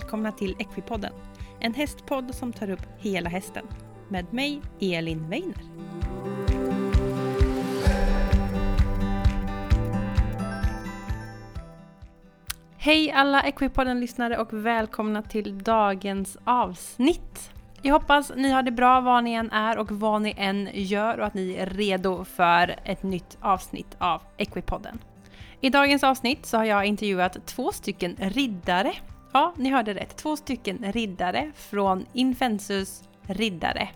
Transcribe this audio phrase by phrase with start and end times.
[0.00, 1.12] välkomna till Equipodden.
[1.60, 3.66] En hästpodd som tar upp hela hästen.
[4.08, 5.54] Med mig, Elin Weiner.
[12.76, 17.50] Hej alla Equipodden-lyssnare och välkomna till dagens avsnitt.
[17.82, 21.18] Jag hoppas ni har det bra var ni än är och vad ni än gör
[21.18, 24.98] och att ni är redo för ett nytt avsnitt av Equipodden.
[25.60, 28.92] I dagens avsnitt så har jag intervjuat två stycken riddare.
[29.32, 30.16] Ja, ni hörde rätt.
[30.16, 33.88] Två stycken riddare från Infensus riddare.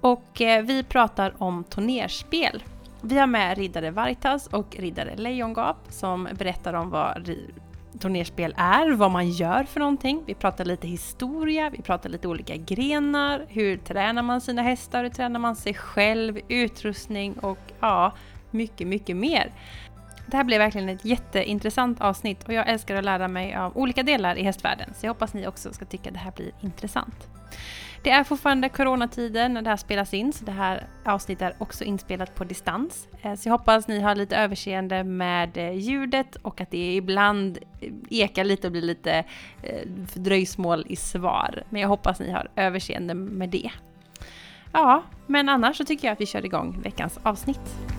[0.00, 2.62] Och eh, vi pratar om turnerspel.
[3.02, 7.36] Vi har med riddare Vartas och riddare Lejongap som berättar om vad
[8.00, 10.22] turnerspel är, vad man gör för någonting.
[10.26, 15.10] Vi pratar lite historia, vi pratar lite olika grenar, hur tränar man sina hästar, hur
[15.10, 18.12] tränar man sig själv, utrustning och ja,
[18.50, 19.52] mycket, mycket mer.
[20.26, 24.02] Det här blev verkligen ett jätteintressant avsnitt och jag älskar att lära mig av olika
[24.02, 27.28] delar i hästvärlden, så jag hoppas ni också ska tycka det här blir intressant.
[28.06, 31.84] Det är fortfarande coronatider när det här spelas in, så det här avsnittet är också
[31.84, 33.08] inspelat på distans.
[33.22, 37.58] Eh, så jag hoppas ni har lite överseende med eh, ljudet och att det ibland
[37.80, 39.24] eh, ekar lite och blir lite
[40.14, 41.62] dröjsmål i svar.
[41.70, 43.70] Men jag hoppas ni har överseende med det.
[44.72, 47.95] Ja, men annars så tycker jag att vi kör igång veckans avsnitt.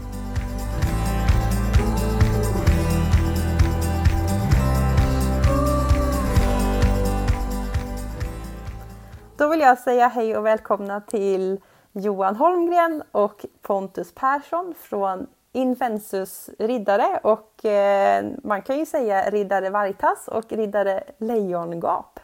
[9.48, 11.59] Då vill jag säga hej och välkomna till
[11.92, 19.70] Johan Holmgren och Pontus Persson från Infensus riddare och eh, man kan ju säga riddare
[19.70, 22.20] Vargtass och riddare Lejongap.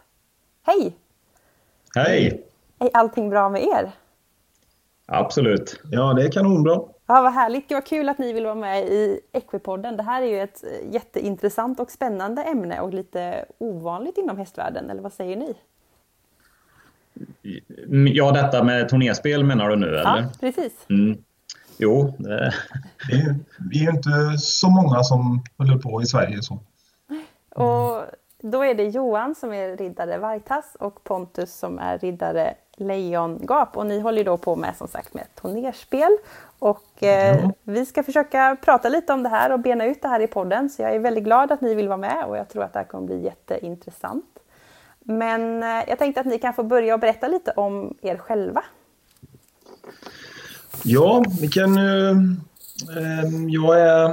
[0.63, 0.95] Hej!
[1.95, 2.43] Hej!
[2.79, 3.91] Är allting bra med er?
[5.05, 5.81] Absolut.
[5.91, 6.73] Ja, det är kanonbra.
[7.07, 7.71] Ja, vad härligt.
[7.71, 9.97] Var kul att ni vill vara med i Equipodden.
[9.97, 15.01] Det här är ju ett jätteintressant och spännande ämne och lite ovanligt inom hästvärlden, eller
[15.01, 15.55] vad säger ni?
[18.13, 20.21] Ja, detta med turnerspel menar du nu eller?
[20.21, 20.73] Ja, precis.
[20.89, 21.17] Mm.
[21.77, 22.15] Jo.
[22.17, 22.53] Det...
[23.71, 26.59] Vi är ju inte så många som håller på i Sverige så.
[27.49, 28.01] Och
[28.41, 33.77] då är det Johan som är riddare Vargtass och Pontus som är riddare Lejongap.
[33.77, 36.17] Och ni håller då på med som sagt med turnerspel.
[36.59, 37.51] Och eh, ja.
[37.63, 40.69] vi ska försöka prata lite om det här och bena ut det här i podden.
[40.69, 42.79] Så jag är väldigt glad att ni vill vara med och jag tror att det
[42.79, 44.39] här kommer bli jätteintressant.
[45.05, 48.63] Men eh, jag tänkte att ni kan få börja och berätta lite om er själva.
[50.83, 51.77] Ja, vi kan...
[51.77, 52.17] Eh,
[53.49, 54.09] jag är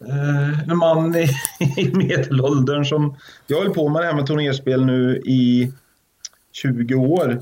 [0.00, 1.28] eh, en man i,
[1.76, 3.16] i medelåldern som...
[3.46, 5.72] Jag har på med det här med turnerspel nu i
[6.52, 7.40] 20 år.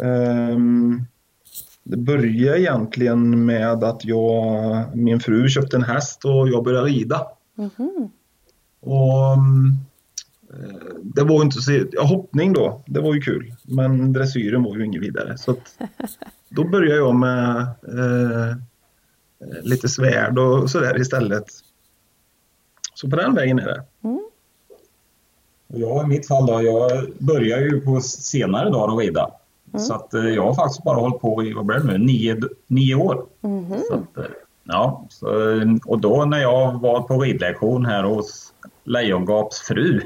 [0.00, 1.06] Um,
[1.82, 7.26] det började egentligen med att jag, min fru köpte en häst och jag började rida.
[7.58, 8.10] Mm -hmm.
[8.80, 9.36] Och
[11.02, 13.54] det var inte så, ja, hoppning då, det var ju kul.
[13.62, 15.38] Men dressyren var ju inget vidare.
[15.38, 15.54] Så
[16.48, 18.56] då började jag med eh,
[19.62, 21.44] lite svärd och sådär istället.
[22.94, 23.84] Så på den vägen är det.
[24.04, 24.20] Mm.
[25.66, 29.30] Ja, i mitt fall då, jag började ju på senare dagar att rida.
[29.72, 29.80] Mm.
[29.84, 32.40] Så att eh, jag har faktiskt bara hållit på i, vad blir det nu, nio,
[32.66, 33.26] nio år.
[33.42, 33.70] Mm.
[33.88, 34.32] Så att, eh,
[34.64, 35.26] ja, så,
[35.84, 38.52] och då när jag var på ridlektion här hos
[38.84, 40.00] Lejongaps fru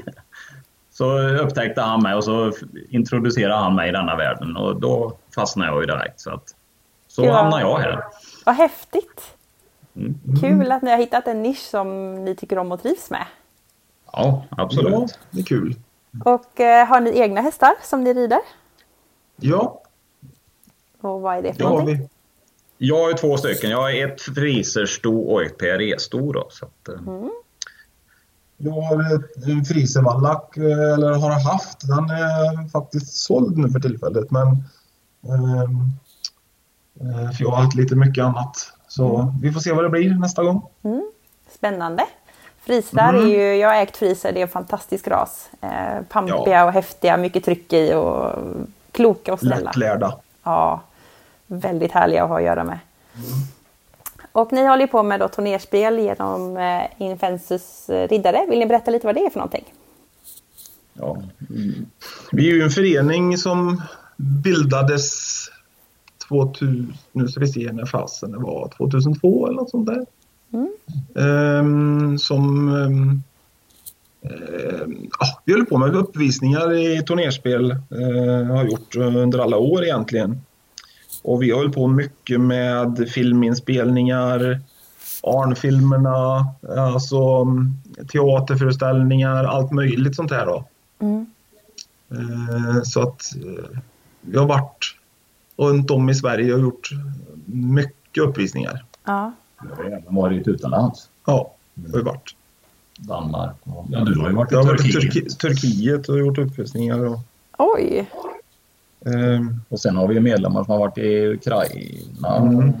[0.97, 2.51] så upptäckte han mig och så
[2.89, 6.19] introducerade han mig i denna världen och då fastnade jag ju direkt.
[6.19, 6.55] Så, att,
[7.07, 7.33] så ja.
[7.33, 8.03] hamnade jag här.
[8.45, 9.21] Vad häftigt!
[9.95, 10.15] Mm.
[10.41, 13.25] Kul att ni har hittat en nisch som ni tycker om och trivs med.
[14.11, 14.93] Ja, absolut.
[14.93, 15.75] Ja, det är kul.
[16.25, 18.39] Och eh, har ni egna hästar som ni rider?
[19.35, 19.81] Ja.
[21.01, 21.97] Och vad är det för ja, någonting?
[21.97, 22.09] Vi...
[22.87, 23.69] Jag har två stycken.
[23.69, 26.33] Jag har ett frisersto och ett PRE-sto.
[26.37, 27.31] Eh, mm.
[28.57, 31.87] Jag har en friservallack, eh, eller har haft.
[31.87, 34.31] Den är faktiskt såld nu för tillfället.
[34.31, 34.47] Men,
[35.23, 35.91] ehm,
[37.01, 38.71] eh, för jag har haft lite mycket annat.
[38.87, 39.39] Så mm.
[39.41, 40.69] vi får se vad det blir nästa gång.
[40.83, 41.11] Mm.
[41.55, 42.05] Spännande.
[42.61, 43.25] Frisar mm.
[43.25, 45.49] är ju, jag har ägt friser, det är en fantastisk ras.
[45.61, 46.65] Eh, pampiga ja.
[46.65, 48.31] och häftiga, mycket tryck i och
[48.91, 49.65] kloka och snälla.
[49.65, 50.17] Lättlärda.
[50.43, 50.81] Ja,
[51.47, 52.79] väldigt härliga att ha att göra med.
[53.15, 53.54] Mm.
[54.35, 58.45] Och ni håller på med då turnerspel genom eh, Infensus eh, riddare.
[58.49, 59.63] Vill ni berätta lite vad det är för någonting?
[60.93, 61.21] Ja,
[62.31, 63.81] vi är ju en förening som
[64.17, 65.09] bildades
[66.27, 70.05] 2000, nu ska vi se när fasen det var, 2002 eller något sånt där.
[70.53, 70.69] Mm.
[71.13, 73.23] Um, som um,
[74.21, 79.83] um, ja, vi håller på med uppvisningar i turnerspel, uh, har gjort under alla år
[79.83, 80.41] egentligen.
[81.25, 84.59] Och vi hållit på mycket med filminspelningar,
[85.23, 87.47] Arnfilmerna, alltså
[88.11, 90.65] teaterföreställningar, allt möjligt sånt här då.
[90.99, 91.25] Mm.
[92.11, 93.79] Eh, så att eh,
[94.21, 94.95] vi har varit
[95.57, 96.89] runt om i Sverige och gjort
[97.45, 98.85] mycket uppvisningar.
[99.03, 99.33] Ja.
[99.69, 101.09] Jag har även varit utomlands.
[101.25, 102.35] Ja, det har vi varit.
[102.97, 103.85] Danmark och...
[103.89, 105.25] Ja, du har ju varit i Jag har varit i Turkiet.
[105.25, 107.05] Turki- Turkiet och gjort uppvisningar.
[107.05, 107.19] Och,
[107.57, 108.09] Oj!
[109.05, 112.37] Ehm, Och sen har vi ju medlemmar som har varit i Ukraina.
[112.37, 112.73] Mm.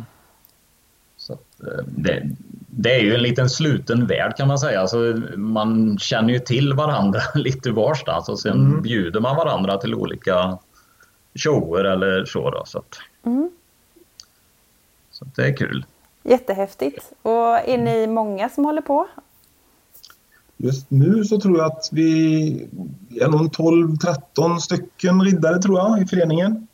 [1.17, 2.29] Så att, eh, det,
[2.67, 4.81] det är ju en liten sluten värld kan man säga.
[4.81, 4.97] Alltså,
[5.35, 8.81] man känner ju till varandra lite varstans och sen Mm.
[8.81, 10.57] bjuder man varandra till olika
[11.35, 12.49] shower eller så.
[12.49, 13.49] Då, så att, Mm.
[15.11, 15.85] så att det är kul.
[16.23, 17.11] Jättehäftigt.
[17.21, 19.07] Och är ni många som håller på?
[20.65, 22.67] Just nu så tror jag att vi
[23.21, 26.67] är nog 12-13 stycken riddare tror jag i föreningen.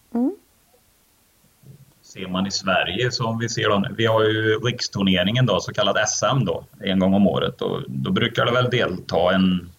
[2.01, 5.73] Ser man i Sverige så om vi ser då, vi har ju riksturneringen då, så
[5.73, 9.69] kallad SM då, en gång om året och då brukar det väl delta en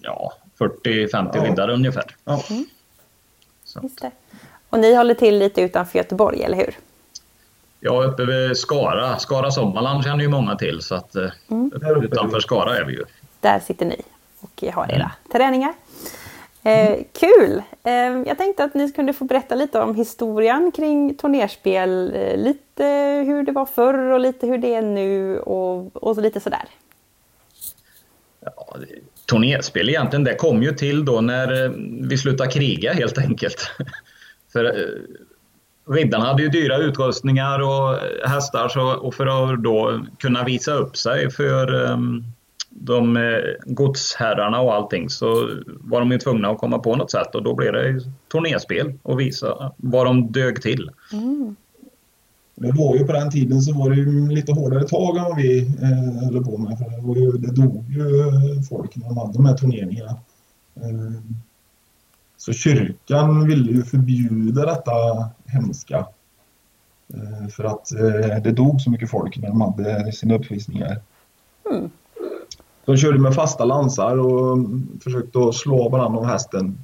[0.00, 1.44] ja, 40-50 Ja.
[1.44, 2.16] riddare ungefär.
[2.24, 2.42] Ja.
[3.64, 3.80] Så.
[3.82, 4.10] Just det.
[4.70, 6.74] Och ni håller till lite utanför Göteborg, eller hur?
[7.80, 11.22] Ja, uppe vid Skara, Skara Sommarland känner ju många till så att eh,
[11.82, 12.40] är utanför.
[12.40, 13.04] Skara är vi ju.
[13.40, 14.02] Där sitter ni
[14.40, 15.74] och har era träningar.
[16.62, 17.62] Eh, kul!
[17.82, 17.92] Eh,
[18.26, 22.12] jag tänkte att ni kunde få berätta lite om historien kring turnerspel.
[22.14, 22.84] Eh, lite
[23.26, 26.64] hur det var förr och lite hur det är nu och, och så lite sådär.
[28.40, 28.76] Ja,
[29.30, 31.70] turnerspel egentligen, det kom ju till då när eh,
[32.08, 33.70] vi slutade kriga helt enkelt.
[34.52, 40.04] För eh, riddarna hade ju dyra utrustningar och eh, hästar så, och för att då
[40.18, 41.96] kunna visa upp sig för eh,
[42.82, 43.22] de eh,
[43.66, 47.54] godsherrarna och allting så var de ju tvungna att komma på något sätt och då
[47.54, 48.00] blev det
[48.32, 50.90] turnerspel och visa vad de dög till.
[52.54, 55.36] Det var ju på den tiden så var det ju lite hårdare tag än vad
[55.36, 56.78] vi eh, höll på med.
[56.78, 60.10] För det, var ju, det dog ju eh, folk när de hade de här turneringarna.
[60.76, 61.20] Eh,
[62.36, 64.92] så kyrkan ville ju förbjuda detta
[65.46, 66.06] hemska.
[67.14, 71.00] Eh, för att eh, det dog så mycket folk när de hade sina uppvisningar.
[72.90, 74.58] De körde med fasta lansar och
[75.04, 76.78] försökte att slå varandra av hästen.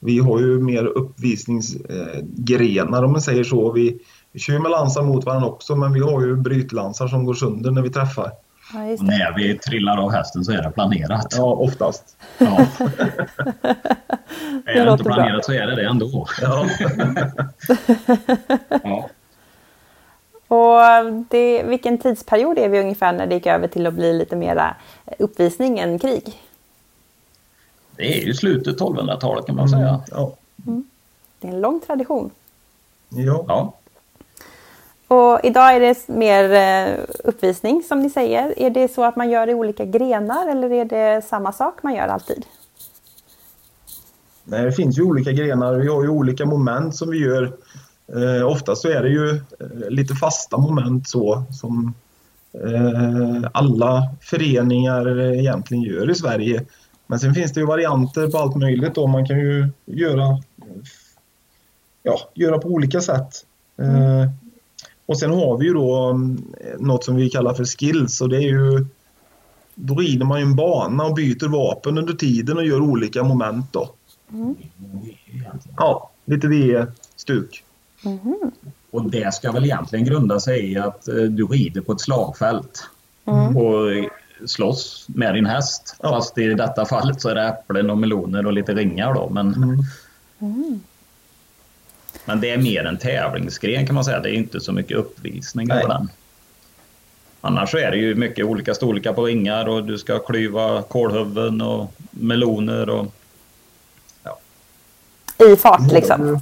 [0.00, 3.72] Vi har ju mer uppvisningsgrenar om man säger så.
[3.72, 3.98] Vi,
[4.32, 7.70] vi kör med lansar mot varandra också men vi har ju brytlansar som går sönder
[7.70, 8.32] när vi träffar.
[8.72, 9.02] Ja, det.
[9.02, 11.34] när vi trillar av hästen så är det planerat.
[11.36, 12.16] Ja, oftast.
[12.38, 12.46] Ja.
[14.66, 15.14] är det inte bra.
[15.14, 16.26] planerat så är det det ändå.
[16.42, 16.66] Ja.
[18.82, 19.08] Ja.
[20.48, 20.80] Och
[21.28, 24.76] det, vilken tidsperiod är vi ungefär när det gick över till att bli lite mera
[25.18, 26.42] uppvisning än krig?
[27.96, 30.00] Det är ju slutet 1200-talet kan man säga.
[30.10, 30.32] Ja.
[31.40, 32.30] Det är en lång tradition.
[33.08, 33.44] ja.
[33.48, 33.72] Ja.
[35.08, 38.58] Och idag är det mer eh, uppvisning som ni säger.
[38.58, 41.94] Är det så att man gör i olika grenar eller är det samma sak man
[41.94, 42.46] gör alltid?
[44.44, 45.74] Nej, det finns ju olika grenar.
[45.74, 47.56] Vi har ju olika moment som vi gör.
[48.14, 51.94] Eh, ofta så är det ju eh, lite fasta moment så som
[52.64, 56.64] eh, alla föreningar egentligen gör i Sverige.
[57.06, 59.06] Men sen finns det ju varianter på allt möjligt då.
[59.06, 60.42] Man kan ju göra,
[62.02, 63.44] ja, göra på olika sätt.
[63.78, 64.30] Eh,
[65.06, 66.44] och sen har vi ju då mm,
[66.78, 68.86] något som vi kallar för skills och det är ju
[69.74, 73.72] då rider man ju en bana och byter vapen under tiden och gör olika moment
[73.72, 73.90] då.
[75.76, 77.64] Ja, lite V-stuk.
[78.90, 82.84] Och det ska väl egentligen grunda sig i att eh, du rider på ett slagfält
[83.56, 84.10] och
[84.48, 85.96] slåss med din häst.
[86.02, 86.08] Ja.
[86.08, 89.28] Fast i detta fallet så är det äpplen och meloner och lite ringar då.
[89.30, 89.54] Men,
[90.40, 90.80] Mm.
[92.24, 94.20] men det är mer en tävlingsgren kan man säga.
[94.20, 96.08] Det är inte så mycket uppvisning på den.
[97.40, 101.60] Annars så är det ju mycket olika storlekar på ringar och du ska klyva kålhuvuden
[101.60, 103.06] och meloner och
[105.52, 106.40] I fart liksom?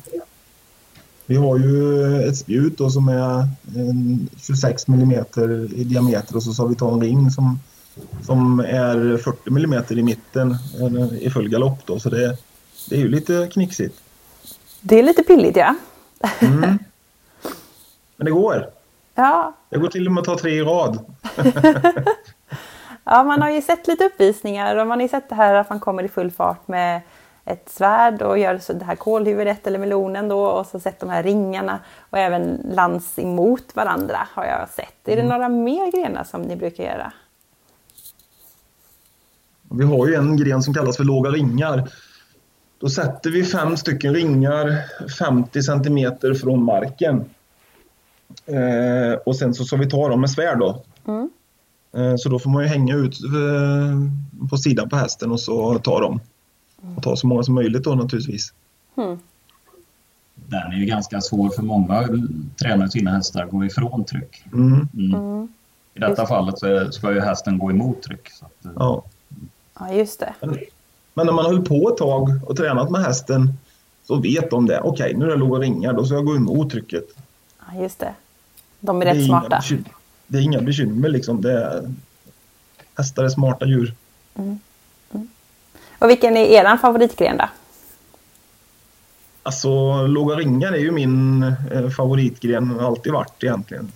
[1.27, 6.53] Vi har ju ett spjut då som är en 26 millimeter i diameter och så
[6.53, 7.59] ska vi ta en ring som,
[8.23, 10.57] som är 40 millimeter i mitten
[11.21, 11.99] i full galopp då.
[12.01, 12.37] Så det,
[12.89, 14.01] det är ju lite knixigt.
[14.81, 15.75] Det är lite pilligt ja.
[16.41, 16.61] Mm.
[18.17, 18.67] Men det går.
[19.15, 20.99] Ja, Det går till och med att ta tre i rad.
[23.07, 25.71] Ja, man har ju sett lite uppvisningar och man har ju sett det här att
[25.71, 27.01] man kommer i full fart med
[27.45, 31.09] ett svärd och gör så det här kålhuvudet eller melonen då och så sett de
[31.09, 31.79] här ringarna
[32.11, 35.09] och även lans emot varandra har jag sett.
[35.09, 37.13] Är det några mer grenar som ni brukar göra?
[39.71, 41.91] Vi har ju en gren som kallas för låga ringar.
[42.79, 44.79] Då sätter vi fem stycken ringar
[45.19, 47.25] 50 centimeter från marken.
[48.47, 50.83] Eh, och sen så ska vi ta dem med svärd då.
[51.07, 51.31] Mm.
[51.97, 55.79] Eh, så då får man ju hänga ut eh, på sidan på hästen och så
[55.79, 56.21] ta dem.
[56.97, 58.53] Och ta så många som möjligt då naturligtvis.
[60.35, 62.09] Den är ju ganska svår för många
[62.63, 64.45] tränar sina hästar att gå ifrån tryck.
[64.53, 64.89] Mm.
[64.95, 65.49] Mm.
[65.95, 68.31] I detta fallet så ska ju hästen gå emot tryck.
[68.33, 69.05] Så att, eh, Ja.
[69.79, 70.35] Ja, just det.
[70.41, 70.57] Men,
[71.15, 73.53] men när man höll på ett tag och tränat med hästen
[74.07, 74.81] så vet de det.
[74.81, 77.05] Okej, nu är det låg och ringar, då ska jag gå emot trycket.
[77.59, 78.15] Ja, just det.
[78.81, 79.57] De är Det rätt inga smarta.
[79.57, 79.85] bekym-
[80.27, 81.41] Det är inga bekymmer liksom.
[81.43, 81.95] Det är,
[82.97, 83.95] hästar är smarta djur.
[86.05, 87.45] Och vilken är er favoritgren då?
[89.43, 91.43] Alltså, låga ringar är ju min
[91.73, 93.93] eh, favoritgren alltid varit egentligen.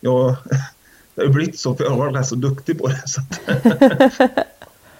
[0.00, 0.36] Jag,
[1.14, 3.02] det har blivit så för jag har varit så duktig på det.
[3.06, 3.40] Så att,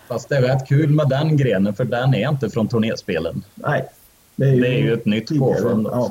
[0.08, 3.44] Fast det är rätt kul med den grenen för den är inte från turnéspelen.
[3.54, 3.88] nej.
[4.36, 5.88] Det är ju, Det är ju ett nytt påfund.
[5.90, 6.10] Ja.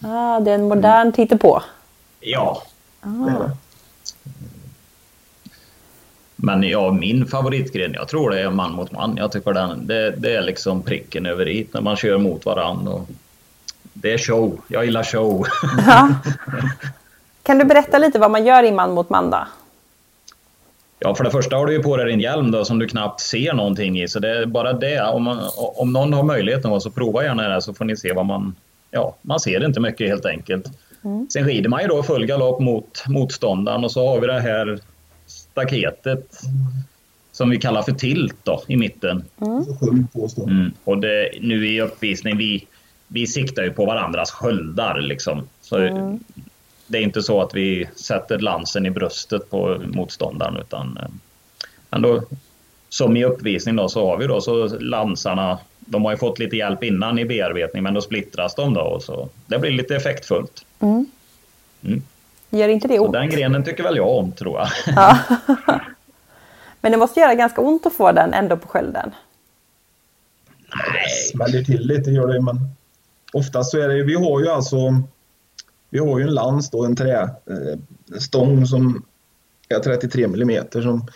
[0.00, 1.62] Ah, det är en modern tittepå.
[2.20, 2.62] Ja,
[3.02, 3.50] är det.
[6.40, 9.16] Men ja, min favoritgren, jag tror det är man mot man.
[9.16, 13.04] Jag tycker den, det, det är liksom pricken över i när man kör mot varandra.
[13.92, 14.60] Det är show.
[14.68, 15.46] Jag gillar show.
[15.86, 16.08] Ja.
[17.42, 19.46] Kan du berätta lite vad man gör i man mot man då?
[20.98, 23.20] Ja, för det första har du ju på dig din hjälm då som du knappt
[23.20, 24.08] ser någonting i.
[24.08, 25.02] Så det är bara det.
[25.02, 28.26] Om, man, om någon har möjligheten så prova gärna det så får ni se vad
[28.26, 28.54] man...
[28.90, 30.66] Ja, man ser inte mycket helt enkelt.
[31.32, 34.78] Sen rider man ju då full galopp mot motståndaren och så har vi det här
[35.58, 36.40] staketet
[37.32, 39.24] som vi kallar för tilt då i mitten.
[40.28, 40.48] Stå.
[40.48, 40.72] Mm.
[40.84, 42.66] Och det, nu i uppvisning, vi,
[43.08, 45.48] vi siktar ju på varandras sköldar liksom.
[45.60, 45.76] Så
[46.86, 51.08] Det är inte så att vi sätter lansen i bröstet på motståndaren utan eh,
[51.90, 52.22] men då,
[52.88, 56.56] som i uppvisning då så har vi då så lansarna, de har ju fått lite
[56.56, 60.64] hjälp innan i bearbetning men då splittras de då och så det blir lite effektfullt.
[62.50, 63.12] Gör inte det Så ont?
[63.12, 64.68] den grenen tycker väl jag om tror jag.
[64.96, 65.18] Ja.
[66.80, 69.10] Men det måste göra ganska ont att få den ändå på skölden.
[71.32, 72.58] smäller till lite gör det men
[73.32, 74.76] oftast så är det ju, vi har ju alltså
[75.90, 79.02] vi har ju en lans då, en trästång som
[79.68, 81.06] är 33 millimeter som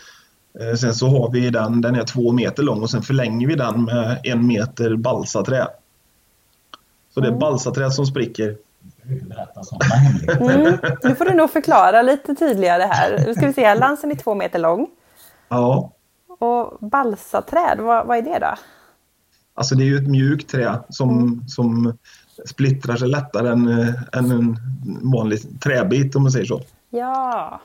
[0.61, 3.55] eh, sen så har vi den, den är två meter lång och sen förlänger vi
[3.55, 5.67] den med en meter balsaträ.
[7.15, 8.57] Så det är balsaträ som spricker.
[9.05, 10.51] Berätta sådana hemligheter.
[10.61, 10.79] Mm.
[11.03, 13.25] Nu får du nog förklara lite tydligare här.
[13.27, 14.87] Nu ska vi se lansen är två meter lång.
[15.49, 15.93] Ja,
[16.39, 18.55] Och balsaträd, vad, vad är det då?
[19.55, 21.99] alltså det är ju ett mjukt trä som, som
[22.47, 24.57] splittrar sig lättare än, eh, än en
[25.13, 26.61] vanlig träbit om man säger så.
[26.91, 27.61] Ja.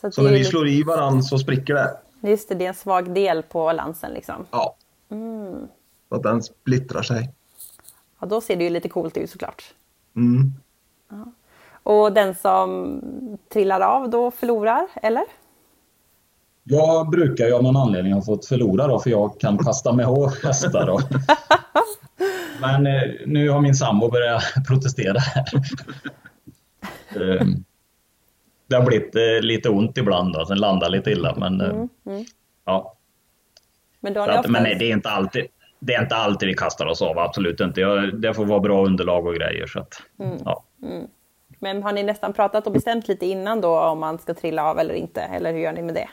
[0.00, 1.96] Så, Så när är vi lite- slår i varann så spricker det.
[2.20, 4.46] Just det, det är en svag del på lansen liksom.
[4.50, 4.74] Ja.
[6.08, 7.30] Så att den splittrar sig.
[8.20, 9.74] Ja, då ser det ju lite coolt ut såklart.
[10.16, 10.52] Mm.
[11.82, 13.00] Och den som
[13.52, 15.24] trillar av då förlorar, eller?
[16.64, 20.06] Jag brukar ju av någon anledning ha fått förlora då, för jag kan kasta mig
[20.06, 20.86] på hästar.
[20.86, 21.00] Då.
[22.60, 25.44] Men eh, nu har min sambo börjat protestera här.
[27.16, 27.46] Eh,
[28.66, 31.34] Det har blivit eh, lite ont ibland, då, sen landar lite illa.
[31.36, 31.84] Men, eh,
[32.64, 32.94] Ja,
[34.00, 35.46] Men då har att, men oftast- nej, det är inte alltid.
[35.78, 37.80] Det är inte alltid vi kastar oss av, absolut inte.
[37.80, 39.66] Jag, det får vara bra underlag och grejer.
[39.66, 40.02] Så att,
[40.44, 40.64] ja.
[41.58, 44.78] Men har ni nästan pratat och bestämt lite innan då om man ska trilla av
[44.78, 45.20] eller inte?
[45.20, 46.08] Eller hur gör ni med det?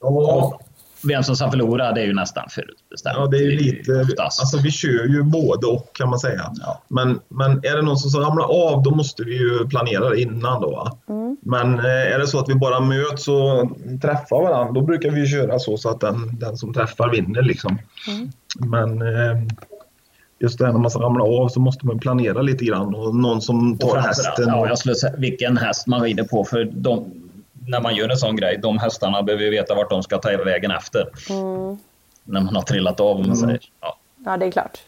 [0.00, 0.60] Ja,
[1.02, 3.16] Vem som ska förlora, det är ju nästan förutbestämt.
[3.18, 3.92] ja, det är ju lite...
[3.92, 4.40] Oftast.
[4.40, 6.52] Alltså vi kör ju både och kan man säga.
[6.60, 6.82] Ja.
[6.88, 10.60] Men, men är det någon som ramlar av då måste vi ju planera det innan
[10.60, 10.70] då.
[10.70, 10.96] va?
[11.40, 13.70] Men eh, är det så att vi bara möts och
[14.02, 17.78] träffar varandra då brukar vi köra så, så att den, den som träffar vinner liksom.
[18.58, 19.42] Men eh,
[20.40, 23.14] just det här när man ska ramla av så måste man planera lite grann och
[23.16, 24.44] någon som Och tar framförallt, hästen.
[24.48, 26.44] Ja, och- jag skulle säga vilken häst man rider på.
[26.44, 27.12] För de,
[27.68, 30.36] när man gör en sån grej, de hästarna behöver ju veta vart de ska ta
[30.44, 31.08] vägen efter.
[32.24, 33.60] När man har trillat av, om man säger.
[33.80, 34.78] Ja, Ja, det är klart.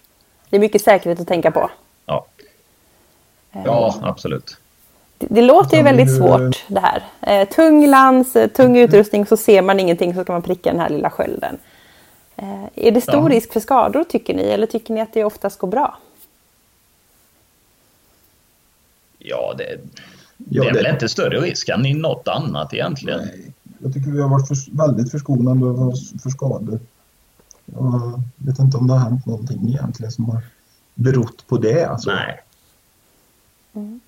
[0.51, 1.71] Det är mycket säkerhet att tänka på.
[2.07, 2.27] ja.
[3.53, 4.57] ja absolut.
[5.19, 7.03] Det, det låter ju väldigt svårt det här.
[7.21, 10.81] Eh, tung lans, eh, tung utrustning, så ser man ingenting så kan man pricka den
[10.81, 11.59] här lilla skölden.
[12.37, 13.37] Eh, är det stor Ja.
[13.37, 14.43] risk för skador tycker ni?
[14.43, 15.99] Eller tycker ni att det oftast går bra?
[19.19, 19.79] Ja, det,
[20.49, 23.21] Ja, det är det- väl inte större risk än i något annat egentligen.
[23.21, 26.81] Nej, jag tycker vi har varit för, väldigt förskonade för, för skador.
[27.75, 30.43] Jag vet inte om det har hänt någonting egentligen som har
[30.95, 31.85] berott på det.
[31.85, 32.11] Alltså.
[32.11, 32.41] Nej.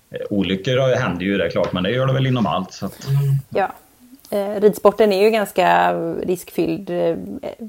[0.09, 2.73] Eh, Olyckor händer ju det är klart, men det gör det väl inom allt.
[2.73, 3.07] Så att,
[3.49, 3.71] Ja.
[4.29, 7.15] Eh, ridsporten är ju ganska riskfylld eh,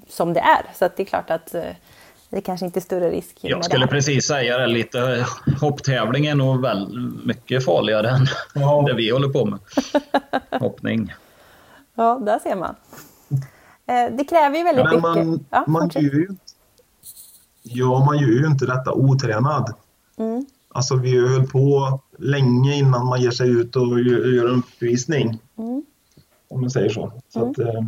[0.08, 0.62] som det är.
[0.78, 1.54] Så att det är klart att
[2.34, 5.26] det kanske inte är större risk jag skulle det precis säga det, lite
[5.60, 8.84] hopptävling är nog väl mycket farligare än Ja.
[8.88, 9.58] det vi håller på med.
[10.60, 11.14] Hoppning.
[11.94, 12.74] Ja, där ser man.
[13.86, 15.46] Eh, det kräver ju väldigt Men man, mycket.
[15.50, 16.02] Ja, man, fortsätt.
[16.02, 16.28] gör ju,
[17.62, 19.74] Ja, man gör ju inte detta otränad.
[20.16, 20.46] Mm.
[20.68, 25.38] Alltså vi höll på länge innan man ger sig ut och gör gör en uppvisning.
[25.58, 25.82] Mm.
[26.50, 27.12] Om man säger så.
[27.28, 27.82] så att, eh,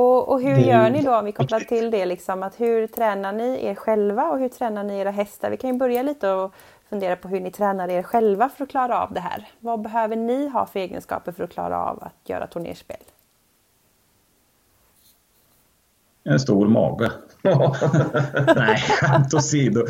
[0.00, 2.86] Och, och hur Det gör ni då om vi kopplar till det liksom att hur
[2.86, 5.50] tränar ni er själva och hur tränar ni era hästar?
[5.50, 6.54] Vi kan ju börja lite och
[6.88, 9.48] fundera på hur ni tränar er själva för att klara av det här.
[9.60, 12.96] Vad behöver ni ha för egenskaper för att klara av att göra turnerspel?
[16.24, 17.10] En stor mage.
[18.56, 19.84] Nej, skämt åsido.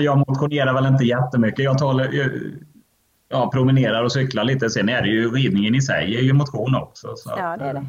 [0.00, 1.64] Jag motionerar väl inte jättemycket.
[1.64, 2.08] Jag, talar,
[3.28, 4.70] jag promenerar och cyklar lite.
[4.70, 7.16] Sen är det ju ridningen i sig är ju motion också.
[7.16, 7.86] Så Ja, det är det.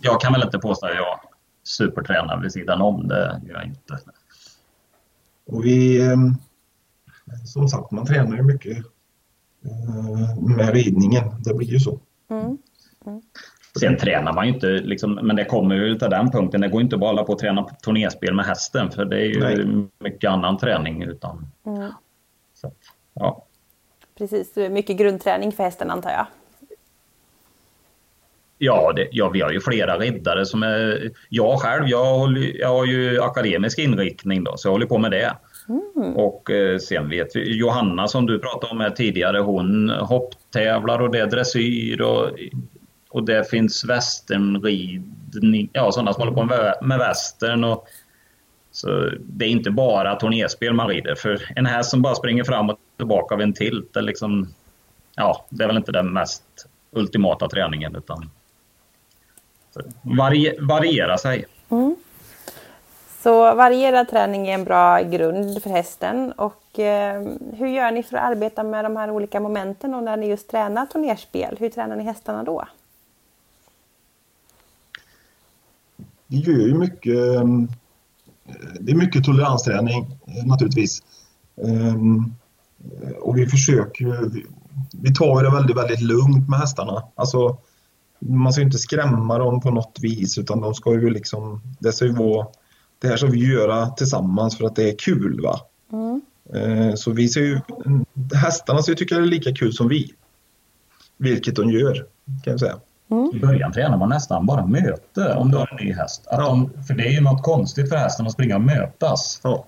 [0.00, 1.20] Jag kan väl inte påstå att jag
[1.64, 3.08] supertränar vid sidan om.
[3.08, 3.98] Det gör jag inte.
[5.46, 6.16] och vi, eh,
[7.46, 8.76] som sagt, man tränar ju mycket
[9.64, 11.24] eh, med ridningen.
[11.44, 12.00] Det blir ju så.
[12.30, 12.58] Mm.
[13.80, 16.60] Sen tränar man ju inte, liksom, men det kommer ju till den punkten.
[16.60, 19.24] Det går inte bara att hålla på och träna turnerspel med hästen för det är
[19.26, 19.86] ju Nej.
[19.98, 21.02] mycket annan träning.
[21.02, 21.92] Utan, Mm.
[22.54, 22.74] så, att,
[23.14, 23.44] ja.
[24.18, 26.26] Precis, det är mycket grundträning för hästen antar jag.
[28.58, 31.10] Ja, det, ja, vi har ju flera riddare som är...
[31.28, 35.10] Jag själv, jag, håller, jag har ju akademisk inriktning då, så jag håller på med
[35.10, 35.36] det.
[36.14, 41.10] Och eh, sen vet vi, Johanna som du pratade om här tidigare, hon hopptävlar och
[41.10, 42.30] det är dressyr och,
[43.10, 47.64] och det finns västernridning, ja sådana som håller på med, med västern.
[47.64, 47.88] Och,
[48.70, 52.70] så det är inte bara turnerspel man rider, för en häst som bara springer fram
[52.70, 54.48] och tillbaka vid en tilt, är liksom,
[55.16, 56.42] ja, det är väl inte den mest
[56.92, 58.30] ultimata träningen utan
[60.02, 61.44] varie, variera sig.
[63.22, 66.32] Så varierad träning är en bra grund för hästen.
[66.32, 67.22] Och eh,
[67.52, 70.50] hur gör ni för att arbeta med de här olika momenten och när ni just
[70.50, 71.56] tränar turnerspel?
[71.60, 72.64] Hur tränar ni hästarna då?
[76.26, 77.44] Vi gör ju mycket, eh,
[78.80, 81.02] det är mycket toleransträning eh, naturligtvis.
[81.64, 82.34] Ehm,
[83.20, 84.30] Och vi försöker
[84.92, 87.02] vi tar det väldigt, väldigt lugnt med hästarna.
[87.14, 87.58] Alltså,
[88.18, 91.92] man ska ju inte skrämma dem på något vis utan de ska ju liksom, det
[91.92, 92.46] ska ju vara,
[92.98, 95.60] det här ska vi göra tillsammans för att det är kul va.
[96.54, 97.60] Eh, Så vi ser ju,
[98.34, 100.12] hästarna ska ju tycka det är lika kul som vi.
[101.16, 101.94] Vilket de gör,
[102.44, 102.76] kan jag säga.
[103.34, 106.26] I början tränar man nästan bara möte om du har en ny häst.
[106.26, 106.44] Att Ja.
[106.48, 109.40] de, för det är ju något konstigt för hästen att springa och mötas.
[109.44, 109.64] Ja.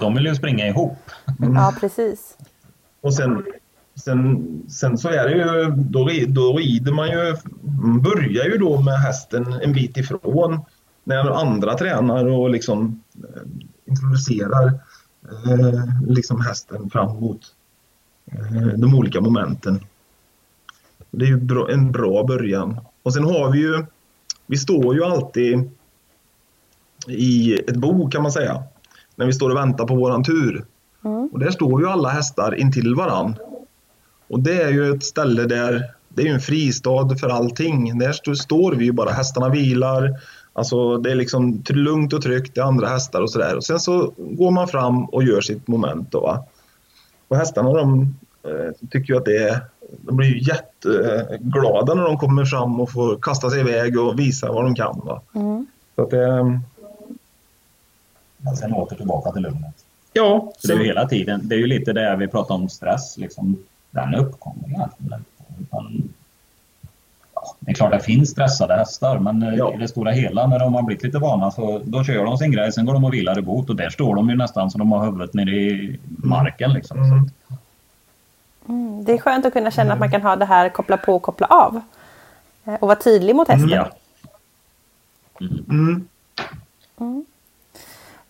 [0.00, 0.98] De vill ju springa ihop.
[1.38, 2.36] Ja, precis.
[3.00, 3.44] Och sen,
[3.94, 7.36] sen, sen så är det ju, då, då rider man ju,
[7.82, 10.60] man börjar ju då med hästen en bit ifrån
[11.04, 13.42] när andra tränar och liksom eh,
[13.84, 14.66] introducerar
[15.46, 17.40] eh, liksom hästen fram mot
[18.26, 19.80] eh, de olika momenten.
[21.10, 22.80] Det är ju en bra början.
[23.02, 23.84] Och sen har vi ju,
[24.46, 25.70] vi står ju alltid
[27.08, 28.62] i ett bo kan man säga,
[29.16, 30.64] när vi står och väntar på våran tur.
[31.32, 33.36] Och där står ju alla hästar intill varann.
[34.32, 37.98] Och det är ju ett ställe där det är ju en fristad för allting.
[37.98, 40.20] Där st- står vi ju bara, hästarna vilar.
[40.52, 43.56] Alltså det är liksom lugnt och tryggt, det är andra hästar och sådär.
[43.56, 46.20] Och sen så går man fram och gör sitt moment då.
[46.20, 46.44] Va?
[47.28, 49.60] Och hästarna de eh, tycker ju att det är,
[50.00, 54.52] de blir ju jätteglada när de kommer fram och får kasta sig iväg och visa
[54.52, 55.00] vad de kan.
[55.04, 55.20] Va?
[55.96, 56.60] Så att det,
[58.38, 59.74] Men sen åter tillbaka till lugnet.
[60.12, 62.68] ja, Så det är ju hela tiden, det är ju lite det vi pratar om
[62.68, 63.18] stress.
[63.18, 63.56] Liksom,
[63.92, 65.62] den uppkommer egentligen inte.
[65.62, 66.12] Utan,
[67.34, 69.74] ja, det är klart det finns stressade hästar men eh, Ja.
[69.74, 72.52] i det stora hela när de har blivit lite vana så då kör de sin
[72.52, 74.78] grej, sen går de och vilar i bot och där står de ju nästan som
[74.78, 76.72] de har huvudet nere i marken.
[76.72, 76.96] Liksom.
[76.96, 77.30] Så Mm.
[78.68, 81.14] Mm, det är skönt att kunna känna att man kan ha det här koppla på
[81.14, 81.80] och koppla av.
[82.64, 83.68] Eh, Och vara tydlig mot hästen.
[83.70, 83.90] Ja.
[85.70, 86.08] mm,
[87.00, 87.20] Eh,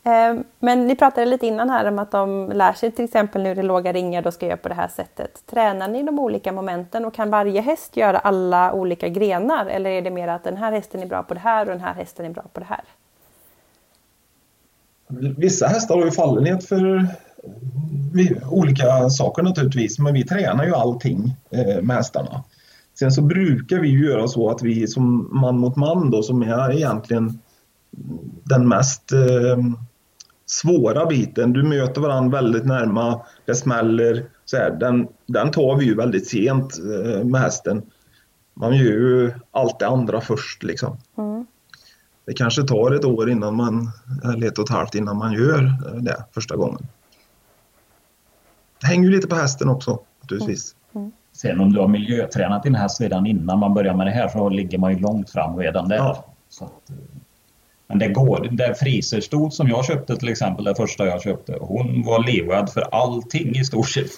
[0.05, 3.55] Ehm, men ni pratade lite innan här om att de lär sig till exempel nu
[3.55, 5.47] det låga ringar, då ska jag göra på det här sättet.
[5.47, 9.67] Tränar ni de olika momenten och kan varje häst göra alla olika grenar?
[9.67, 11.81] Eller är det mer att den här hästen är bra på det här och den
[11.81, 12.85] här hästen är bra på det här?
[15.37, 16.97] Vissa hästar har ju fallenhet för
[18.19, 22.45] eh, olika saker naturligtvis, men vi tränar ju allting eh, med hästarna.
[22.99, 26.43] Sen så brukar vi ju göra så att vi som man mot man då, som
[26.43, 27.39] är egentligen
[28.45, 29.57] den mest eh,
[30.53, 31.53] svåra biten.
[31.53, 34.25] Du möter varandra väldigt närma, det smäller.
[34.45, 37.83] Så här, den, den tar vi ju väldigt sent eh, med hästen.
[38.55, 40.97] Man gör ju allt det andra först liksom.
[42.27, 43.91] Det kanske tar ett år innan man,
[44.25, 46.87] eller ett och ett halvt innan man gör eh, det första gången.
[48.81, 50.75] Det hänger ju lite på hästen också naturligtvis.
[51.33, 54.49] Sen om du har miljötränat din häst redan innan man börjar med det här så
[54.49, 55.97] ligger man ju långt fram redan där.
[55.97, 56.25] Ja.
[56.49, 56.97] Så att, eh,
[57.93, 58.49] men det går.
[58.51, 62.81] Den friserstol som jag köpte till exempel, det första jag köpte, hon var livrädd för
[62.93, 64.11] allting i stort sett.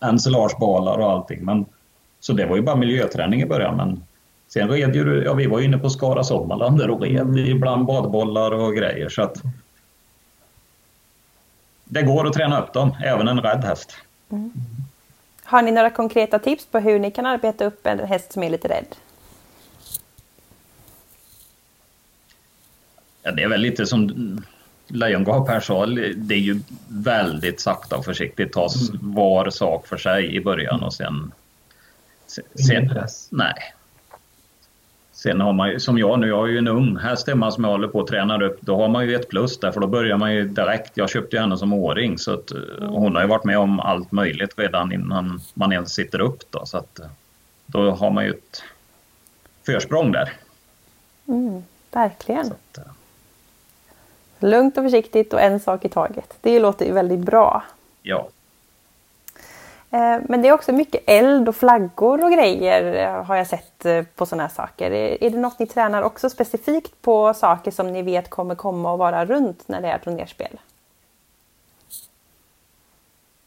[0.00, 1.44] Ensilagebalar och allting.
[1.44, 1.64] Men,
[2.20, 3.76] så det var ju bara miljöträning i början.
[3.76, 4.04] Men
[4.48, 7.86] sen red ju, ja vi var ju inne på Skara Sommarland där och red ibland
[7.86, 9.08] badbollar och grejer.
[9.08, 9.42] Så att
[11.84, 13.96] det går att träna upp dem, även en rädd häst.
[14.30, 14.52] Mm.
[15.44, 18.50] Har ni några konkreta tips på hur ni kan arbeta upp en häst som är
[18.50, 18.86] lite rädd?
[23.22, 24.38] Ja, det är väl lite som
[24.88, 28.52] Lejongap här sa, det är ju väldigt sakta och försiktigt.
[28.52, 29.14] Ta mm.
[29.14, 31.32] var sak för sig i början och sen...
[32.26, 33.28] sen Ingen press?
[33.30, 33.54] Nej.
[35.12, 37.64] Sen har man ju, som jag nu, jag har ju en ung häst hemma som
[37.64, 38.58] jag håller på att träna upp.
[38.60, 40.96] Då har man ju ett plus där, för då börjar man ju direkt.
[40.96, 42.88] Jag köpte ju henne som åring, så att mm.
[42.88, 46.42] hon har ju varit med om allt möjligt redan innan man ens sitter upp.
[46.50, 47.00] Då, så att
[47.66, 48.62] då har man ju ett
[49.66, 50.32] försprång där.
[51.28, 52.46] Mm, verkligen.
[52.46, 52.84] Att, eh,
[54.42, 56.34] Lugnt och försiktigt och en sak i taget.
[56.40, 57.62] Det låter ju väldigt bra.
[58.02, 58.28] Ja.
[59.90, 63.84] Eh, men det är också mycket eld och flaggor och grejer eh, har jag sett
[63.84, 64.90] eh, på sådana här saker.
[64.90, 68.98] Är det något ni tränar också specifikt på saker som ni vet kommer komma och
[68.98, 70.60] vara runt när det är turnerspel?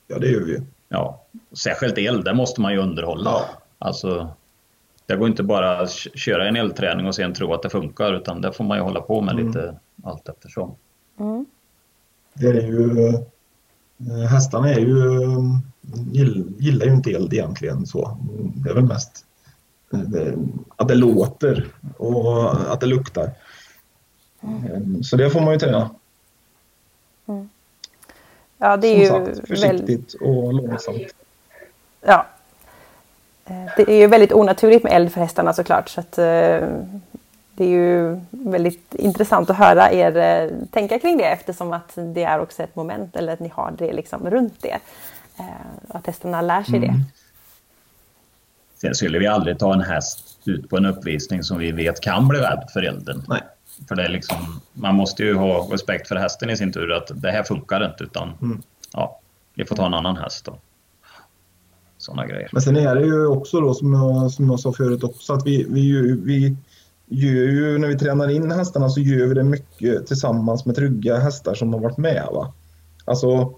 [0.07, 0.61] Ja, det gör vi.
[0.89, 1.21] Ja,
[1.57, 3.31] särskilt eld, det måste man ju underhålla.
[3.31, 3.45] Ja.
[3.79, 4.29] Alltså,
[5.05, 8.41] det går inte bara att köra en eldträning och sen tro att det funkar utan
[8.41, 9.47] det får man ju hålla på med mm.
[9.47, 10.75] lite allt eftersom.
[11.17, 11.45] Mm.
[12.33, 14.99] Det är ju, eh, hästarna är ju,
[16.59, 18.17] gillar ju inte eld egentligen så.
[18.55, 19.25] Det är väl mest
[19.93, 20.33] eh,
[20.75, 23.31] att det låter och att det luktar.
[24.41, 25.03] Mm.
[25.03, 25.89] Så det får man ju träna.
[27.25, 27.49] Mm.
[28.57, 31.15] Ja, det är Som ju sagt, försiktigt och långsamt.
[32.01, 32.25] Ja.
[33.45, 35.89] Eh, det är ju väldigt onaturligt med eld för hästarna såklart.
[35.89, 36.19] Så att,
[37.55, 42.23] det är ju väldigt intressant att höra er eh, tänka kring det eftersom att det
[42.23, 44.77] är också ett moment eller att ni har det liksom runt det.
[45.39, 45.45] Eh,
[45.87, 46.89] att hästarna lär sig mm.
[46.89, 47.03] det.
[48.75, 52.27] Sen skulle vi aldrig ta en häst ut på en uppvisning som vi vet kan
[52.27, 53.23] bli rädd för elden.
[53.27, 53.41] Nej.
[53.87, 57.11] För det är liksom, man måste ju ha respekt för hästen i sin tur att
[57.21, 58.61] det här funkar inte utan mm.
[58.93, 59.19] ja,
[59.53, 60.45] vi får ta en annan häst.
[60.45, 60.57] Då.
[61.97, 62.49] Sådana grejer.
[62.51, 65.45] Men sen är det ju också då som jag, som jag sa förut också att
[65.45, 66.55] vi, vi, vi
[67.07, 71.53] ju, när vi tränar in hästarna så gör vi det mycket tillsammans med trygga hästar
[71.53, 72.27] som har varit med.
[72.33, 72.53] Va?
[73.05, 73.53] Alltså,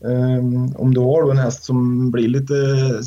[0.00, 3.00] um, om du har en häst som blir lite, uh,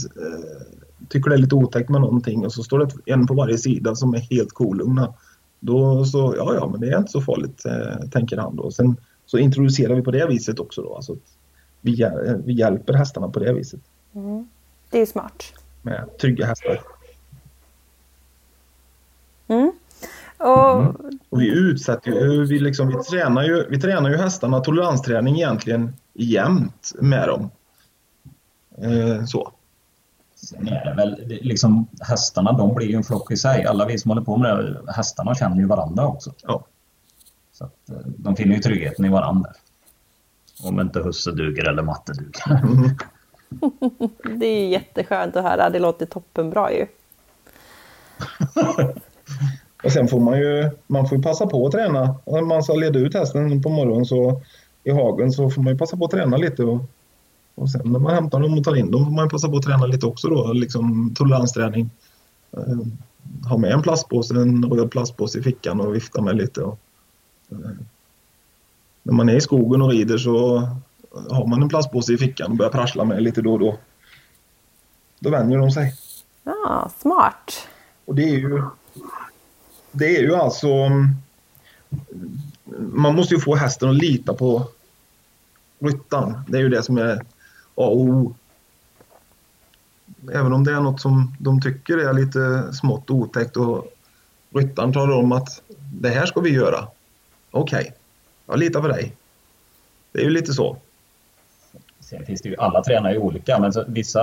[1.10, 3.96] tycker det är lite otäckt med någonting och så står det en på varje sida
[3.96, 5.14] som är helt kolugna.
[5.60, 8.72] Då så, ja ja, men det är inte så farligt, uh, tänker han då.
[8.72, 10.96] Sen så introducerar vi på det viset också då.
[10.96, 11.16] Alltså,
[11.82, 12.06] vi,
[12.46, 13.80] vi hjälper hästarna på det viset.
[14.14, 14.48] Mm.
[14.90, 15.44] Det är smart.
[15.82, 16.82] Med trygga hästar.
[19.52, 19.72] Mm.
[20.38, 20.82] Och...
[20.82, 20.96] Mm.
[21.30, 21.42] och...
[21.42, 26.92] vi utsätter ju, vi, liksom, vi, tränar ju, vi tränar ju hästarna toleransträning egentligen jämt
[27.00, 27.52] med dem.
[28.78, 29.52] Eh, så.
[30.36, 33.66] Sen är det väl liksom hästarna, de blir ju en flock i sig.
[33.66, 36.34] Alla vi som håller på med det, hästarna känner ju varandra också.
[36.42, 36.66] Ja.
[37.52, 39.50] Så att, eh, de finner ju tryggheten i varandra.
[40.64, 42.62] Om inte husse duger eller matte duger.
[42.64, 42.98] Mm.
[44.40, 45.70] det är jätteskönt att höra.
[45.70, 46.88] Det låter toppenbra ju.
[49.84, 52.16] Och sen får man ju, man får passa på att träna.
[52.24, 54.42] Om man ska leda ut hästen på morgonen så
[54.84, 56.64] i hagen så får man ju passa på att träna lite.
[56.64, 56.82] Och,
[57.56, 59.58] och sen när man hämtar dem och tar in dem får man ju passa på
[59.58, 61.90] att träna lite också då, liksom toleransträning.
[62.58, 62.78] Eh,
[63.50, 66.62] ha med en plastpåse, en röd plastpåse i fickan och vifta med lite.
[66.62, 66.80] Och,
[67.52, 67.58] eh,
[69.04, 70.68] när man är i skogen och rider så
[71.30, 73.78] har man en plastpåse i fickan och börjar prassla med lite då och då.
[75.20, 75.94] Då vänjer de sig.
[76.44, 77.68] Ja, smart.
[78.06, 78.64] Och det är ju
[79.92, 80.68] det är ju alltså...
[82.78, 84.68] Man måste ju få hästen att lita på
[85.80, 86.42] ryttaren.
[86.48, 87.22] Det är ju det som är A
[87.76, 88.36] och O.
[90.34, 93.94] Även om det är något som de tycker är lite smått otäckt och
[94.50, 95.62] ryttaren talar om att
[95.94, 96.88] det här ska vi göra.
[97.52, 97.92] Okej, okay.
[98.46, 99.16] jag litar på dig.
[100.12, 100.78] Det är ju lite så.
[102.00, 104.22] Sen finns det ju, alla tränar ju olika, men vissa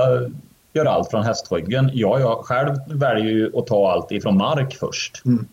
[0.73, 1.91] gör allt från hästryggen.
[1.95, 5.23] Jag, jag själv väljer ju att ta allt ifrån mark först.
[5.25, 5.47] Mm.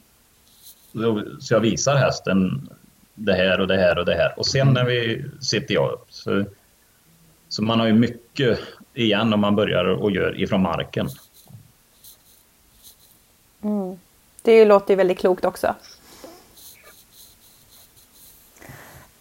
[1.40, 2.70] Så jag visar hästen
[3.16, 4.40] det här och det här och det här.
[4.40, 6.06] Och sen när vi sitter jag upp.
[6.10, 6.46] Så,
[7.50, 8.60] så man har ju mycket
[8.94, 11.10] igen om man börjar och gör ifrån marken.
[13.62, 14.00] Mm.
[14.42, 15.76] Det låter ju väldigt klokt också.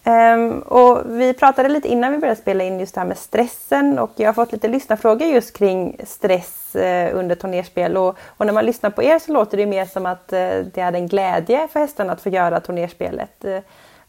[0.06, 3.98] Um, och vi pratade lite innan vi började spela in just det här med stressen
[3.98, 8.52] och jag har fått lite lyssnarfrågor just kring stress uh, under turnerspel och, och, när
[8.52, 11.68] man lyssnar på er så låter det mer som att uh, det är en glädje
[11.68, 13.58] för hästarna att få göra turnerspelet uh,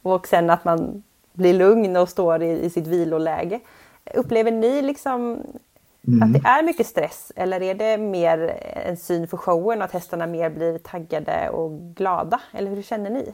[0.02, 1.04] och sen att man
[1.34, 3.60] blir lugn och står i, i sitt viloläge.
[4.14, 5.42] Upplever ni liksom
[6.08, 6.24] mm.
[6.24, 10.28] att det är mycket stress eller är det mer en syn för showen att hästarna
[10.28, 12.42] mer blir taggade och glada?
[12.54, 13.34] Eller hur känner ni?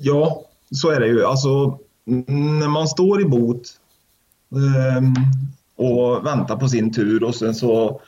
[0.00, 1.24] Ja, så är det ju.
[1.24, 1.78] Alltså,
[2.26, 3.62] när man står i bot
[4.52, 5.02] eh,
[5.76, 8.00] och väntar på sin tur och sen så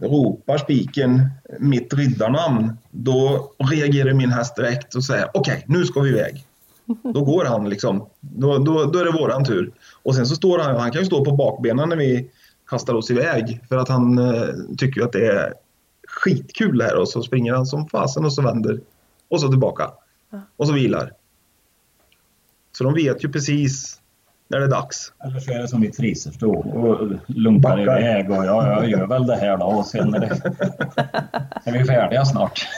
[0.00, 6.00] ropar spiken mitt riddarnamn, då reagerar min häst direkt och säger okej, okay, nu ska
[6.00, 6.44] vi iväg.
[7.14, 8.06] Då går han liksom.
[8.20, 9.72] Då, då, då är det våran tur.
[10.02, 12.30] Och sen så står han, han kan ju stå på bakbenen när vi
[12.70, 15.54] kastar oss iväg för att han eh, tycker att det är
[16.08, 18.80] skitkul här och så springer han som fasen och så vänder
[19.28, 19.90] och så tillbaka.
[20.56, 21.12] Och så vilar.
[22.76, 24.00] Så de vet ju precis
[24.48, 25.12] när det är dags.
[25.24, 29.26] Eller så är det som i friserstå och lunkar iväg och ja, jag gör väl
[29.26, 30.26] det här då och sen är, det,
[31.64, 32.68] är vi färdiga snart.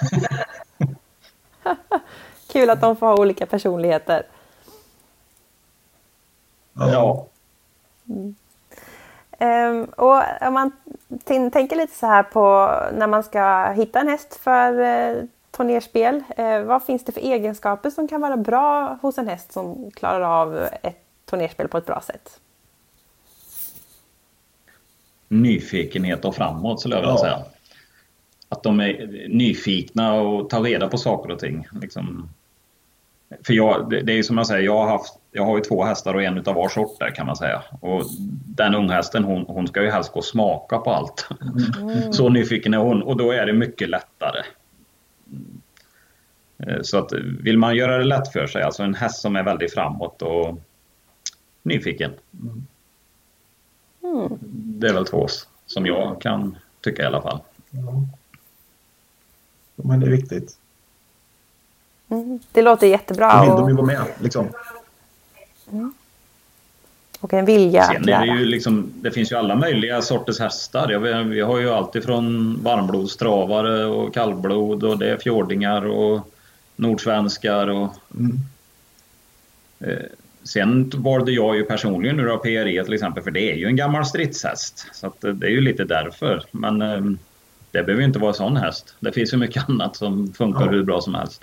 [2.52, 4.22] Kul att de får ha olika personligheter.
[6.74, 7.26] Ja.
[8.08, 8.34] Mm.
[9.40, 10.72] Um, och om man
[11.24, 15.24] tänker lite så här på när man ska hitta en häst för uh,
[15.58, 16.22] turnerspel.
[16.38, 20.42] Uh, vad finns det för egenskaper som kan vara bra hos en häst som klarar
[20.42, 22.40] av ett turnerspel på ett bra sätt?
[25.28, 27.20] Nyfikenhet och framåt skulle jag vilja ja.
[27.20, 27.38] säga.
[28.48, 31.68] Att de är nyfikna och tar reda på saker och ting.
[31.80, 32.28] Liksom,
[33.46, 35.84] för jag, det, det är som jag säger, jag har, haft, jag har ju två
[35.84, 37.62] hästar och en utav var sort där kan man säga.
[37.80, 38.02] Och
[38.46, 41.28] den unghästen hon, hon ska ju helst gå och smaka på allt.
[41.80, 42.12] Mm.
[42.12, 44.42] Så nyfiken är hon och då är det mycket lättare.
[46.58, 49.42] Eh, så att vill man göra det lätt för sig, alltså en häst som är
[49.42, 50.58] väldigt framåt och
[51.62, 52.12] nyfiken.
[52.32, 52.66] Mm.
[54.80, 55.26] Det är väl två
[55.66, 57.40] som jag kan tycka i alla fall.
[57.70, 58.04] Ja.
[59.76, 60.58] Men det är viktigt.
[62.08, 63.36] Mm, det låter jättebra.
[63.36, 63.58] Då vill och...
[63.58, 64.04] de ju vara med.
[64.20, 64.48] Liksom.
[65.72, 65.94] Mm.
[67.20, 68.20] Och en vilja Sen att lära.
[68.20, 70.98] Det, ju liksom, det finns ju alla möjliga sorters hästar.
[70.98, 76.32] Vi, vi har ju alltid från varmblodstravare och kallblod och det är fjordingar och
[76.76, 77.66] nordsvenskar.
[77.68, 78.38] Och, mm.
[79.80, 80.06] eh,
[80.42, 83.76] sen valde jag ju personligen nu då PRE till exempel för det är ju en
[83.76, 84.86] gammal stridshäst.
[84.92, 86.42] Så att det är ju lite därför.
[86.50, 87.00] Men eh,
[87.70, 88.94] det behöver ju inte vara en sån häst.
[89.00, 90.70] Det finns ju mycket annat som funkar ja.
[90.70, 91.42] hur bra som helst.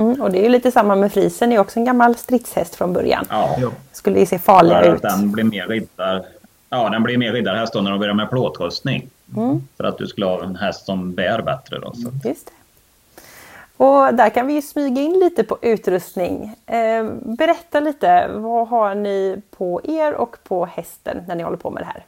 [0.00, 2.74] Mm, och det är ju lite samma med frisen, det är också en gammal stridshäst
[2.74, 3.26] från början.
[3.30, 3.56] Ja.
[3.92, 5.02] Skulle ju se farligare ut.
[5.02, 6.26] Den blir mer riddar.
[6.70, 9.08] Ja, den blir mer riddarhäst när de börjar med plåtrustning.
[9.36, 9.68] Mm.
[9.76, 11.92] För att du skulle ha en häst som bär bättre då.
[11.92, 12.28] Så.
[12.28, 12.52] Just det.
[13.84, 16.56] Och där kan vi ju smyga in lite på utrustning.
[16.66, 21.70] Eh, berätta lite, vad har ni på er och på hästen när ni håller på
[21.70, 22.04] med det här?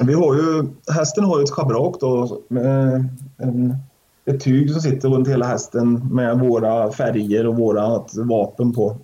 [0.00, 3.76] Vi har ju, hästen har ju ett schabrak då med en
[4.24, 8.98] ett tyg som sitter runt hela hästen med våra färger och våra vapen på.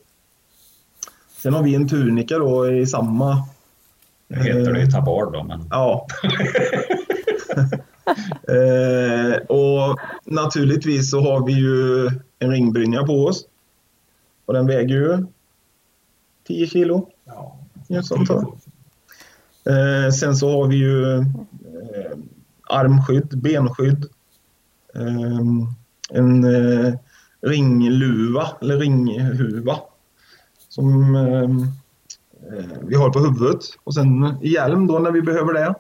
[1.37, 3.49] Sen har vi en tunika då i samma...
[4.29, 5.65] Nu heter det ju tabard då, men...
[5.71, 6.07] Ja.
[8.49, 12.07] eh, och naturligtvis så har vi ju
[12.39, 13.45] en ringbrynja på oss.
[14.47, 15.27] Och den väger ju
[16.47, 17.09] 10 kilo.
[17.25, 18.03] Ja.
[18.03, 21.25] Sånt eh, sen så har vi ju eh,
[22.69, 24.07] armskydd, benskydd
[26.11, 26.95] en eh,
[27.41, 29.79] ringluva eller ringhuva
[30.69, 31.63] som ehm,
[32.53, 35.75] eh, vi har på huvudet och sen hjälm då när vi behöver det.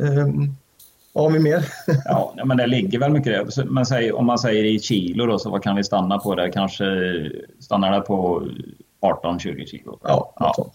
[0.00, 0.54] Ehm,
[1.12, 1.64] vad har vi mer?
[2.04, 3.64] ja, men det ligger väl mycket det.
[3.64, 6.52] Men säg, om man säger i kilo då, så vad kan vi stanna på där?
[6.52, 6.84] Kanske
[7.58, 8.48] stannar det på
[9.00, 9.98] 18-20 kilo?
[10.02, 10.70] Ja, ja.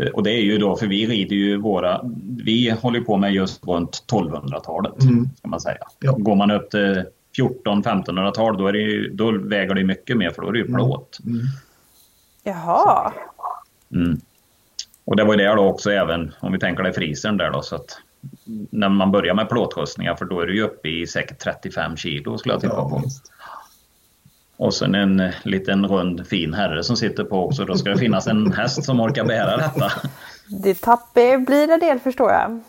[0.00, 2.00] Eh, och det är ju då, för vi rider ju våra,
[2.44, 5.28] vi håller på med just runt 1200-talet, mm.
[5.38, 5.78] ska man säga.
[6.00, 6.12] Ja.
[6.12, 7.04] Går man upp till
[7.38, 8.72] 14-1500-tal då,
[9.12, 10.74] då väger det mycket mer för då är det ju mm.
[10.74, 11.18] plåt.
[11.24, 11.40] Mm.
[12.42, 13.12] Jaha.
[13.92, 14.20] Mm.
[15.04, 17.62] Och det var ju det då också även, om vi tänker dig frisen där då,
[17.62, 17.98] så att
[18.70, 22.38] när man börjar med plåtrustningar för då är du ju uppe i säkert 35 kilo
[22.38, 23.00] skulle jag tippa ja, på.
[23.04, 23.32] Just.
[24.56, 27.64] Och sen en eh, liten rund fin herre som sitter på också.
[27.64, 29.92] Då ska det finnas en häst som orkar bära detta.
[30.48, 32.60] Det tappar, blir en del förstår jag.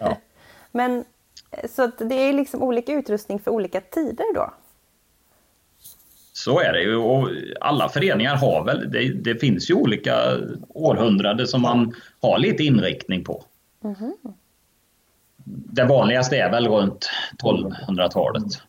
[0.00, 0.18] Ja.
[0.72, 1.04] Men
[1.70, 4.54] så det är liksom olika utrustning för olika tider då?
[6.32, 7.28] Så är det ju och
[7.60, 10.14] alla föreningar har väl, det, det finns ju olika
[10.68, 13.44] århundraden som man har lite inriktning på.
[13.84, 14.12] Mm.
[15.44, 17.10] det vanligaste är väl runt
[17.42, 18.62] 1200-talet.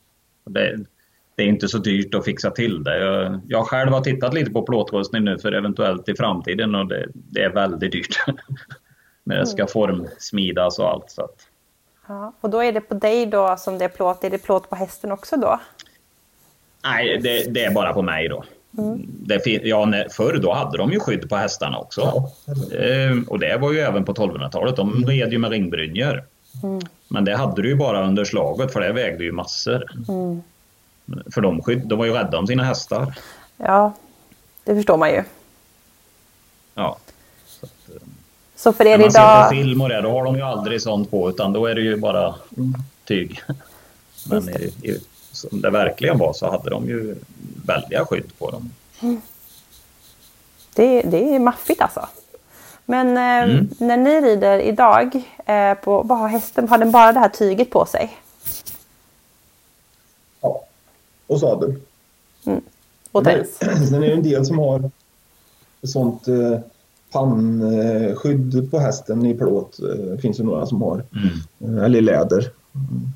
[1.40, 3.00] Det, är inte så dyrt att fixa till det.
[3.00, 7.06] Jag, jag själv har tittat lite på plåtrustning nu för eventuellt i framtiden och det,
[7.14, 8.20] det är väldigt dyrt.
[9.24, 11.12] När det ska formsmidas och allt.
[11.12, 11.36] Så att.
[12.08, 14.24] Ja, och då är det på dig då som det är plåt.
[14.24, 15.60] Är det plåt på hästen också då?
[16.84, 18.44] Nej, det, det är bara på mig då.
[18.78, 19.06] Mm.
[19.08, 22.02] Det, ja, när, förr då hade de ju skydd på hästarna också.
[22.02, 22.32] Ja.
[22.78, 24.76] Ehm, och det var ju även på 1200-talet.
[24.76, 25.10] De mm.
[25.10, 26.24] red ju med ringbrynjor.
[26.64, 26.80] Mm.
[27.08, 29.84] Men det hade du ju bara under slaget för det vägde ju massor.
[30.10, 30.42] Mm.
[31.34, 33.20] För de, skydd, de var ju rädda om sina hästar.
[33.58, 33.94] Ja,
[34.64, 35.24] det förstår man ju.
[36.76, 36.98] Ja.
[37.46, 38.02] Så, att,
[38.56, 39.50] så för er när man idag...
[39.50, 41.76] ser på film och det, då har de ju aldrig sånt på utan då är
[41.76, 42.36] det ju bara
[43.06, 43.42] tyg.
[44.30, 45.00] Men i, i,
[45.32, 47.16] som det verkligen var så hade de ju
[47.66, 48.72] väldiga skydd på dem.
[49.02, 49.22] Mm.
[50.74, 52.08] Det, det är maffigt alltså.
[52.86, 53.70] Men eh, mm.
[53.78, 57.70] när ni rider idag, eh, på, vad har hästen, har den bara det här tyget
[57.70, 58.18] på sig?
[60.42, 60.64] Ja,
[61.30, 61.76] och sadel.
[62.46, 62.62] Mm.
[63.12, 63.58] Och päls.
[63.90, 64.92] Sen är det en del som har
[65.84, 66.60] sånt eh,
[67.12, 69.78] pannskydd på hästen i plåt.
[69.78, 71.04] Det eh, finns ju några som har.
[71.14, 71.78] Mm.
[71.78, 72.52] Eh, eller läder.
[72.76, 73.12] Mm.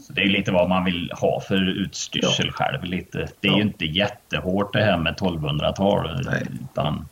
[0.00, 2.52] Så det är lite vad man vill ha för utstyrsel ja.
[2.52, 2.84] själv.
[2.84, 3.28] Lite.
[3.40, 3.56] Det är ja.
[3.56, 6.26] ju inte jättehårt det här med 1200-tal.
[6.64, 7.08] Utan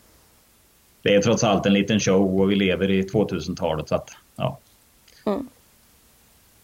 [1.03, 3.89] det är trots allt en liten show och vi lever i 2000-talet.
[3.89, 4.59] Så att, ja.
[5.27, 5.49] Mm.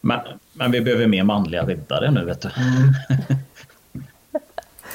[0.01, 0.21] Men,
[0.53, 2.49] men vi behöver mer manliga riddare nu vet du.
[2.57, 2.95] Mm.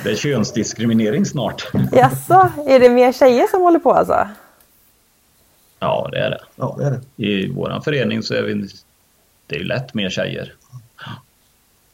[0.04, 1.68] det är könsdiskriminering snart.
[1.92, 4.28] Jaså, är det mer tjejer som håller på alltså?
[5.80, 6.40] Ja, det är det.
[6.56, 7.24] Ja, det är det.
[7.26, 8.68] I vår förening så är vi,
[9.48, 10.54] det är lätt mer tjejer.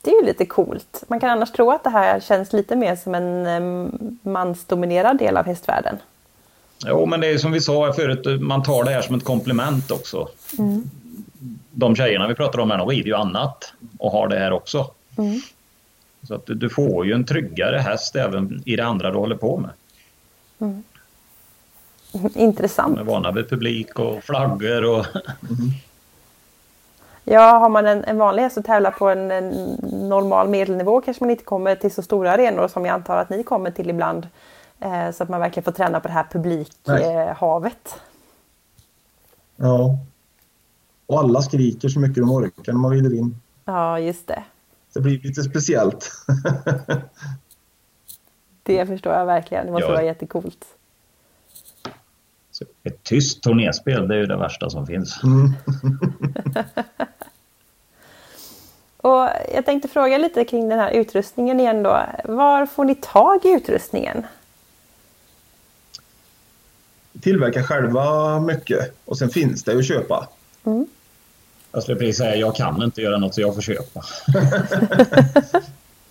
[0.01, 1.03] Det är ju lite coolt.
[1.07, 5.45] Man kan annars tro att det här känns lite mer som en mansdominerad del av
[5.45, 5.97] hästvärlden.
[6.85, 9.91] Jo, men det är som vi sa förut, man tar det här som ett komplement
[9.91, 10.29] också.
[10.59, 10.89] Mm.
[11.71, 14.91] De tjejerna vi pratar om här, de rider ju annat och har det här också.
[15.17, 15.39] Mm.
[16.27, 19.57] Så att du får ju en tryggare häst även i det andra du håller på
[19.57, 19.69] med.
[20.59, 20.83] Mm.
[22.35, 22.95] Intressant.
[22.95, 25.05] De är vana vid publik och flaggor och...
[27.23, 29.49] Ja, har man en, en vanlig häst och tävlar på en, en,
[30.09, 33.43] normal medelnivå kanske man inte kommer till så stora arenor som jag antar att ni
[33.43, 34.27] kommer till ibland.
[34.79, 37.95] Eh, så att man verkligen får träna på det här publikhavet.
[37.95, 38.01] Eh,
[39.55, 39.97] ja.
[41.11, 43.35] Och alla skriker så mycket de orkar när man rider in.
[43.65, 44.43] Ja, just det.
[44.93, 46.11] Det blir lite speciellt.
[48.63, 49.65] det förstår jag verkligen.
[49.65, 49.91] Det måste ja.
[49.91, 50.65] vara jättekult.
[52.83, 55.23] Ett tyst turnéspel, det är ju det värsta som finns.
[55.23, 55.53] Mm.
[58.97, 62.05] Och jag tänkte fråga lite kring den här utrustningen igen då.
[62.23, 64.25] Var får ni tag i utrustningen?
[67.21, 70.27] Tillverkar själva mycket och sen finns det att köpa.
[70.63, 70.87] Mm.
[71.71, 74.01] Jag skulle precis säga jag kan inte göra något så jag får köpa.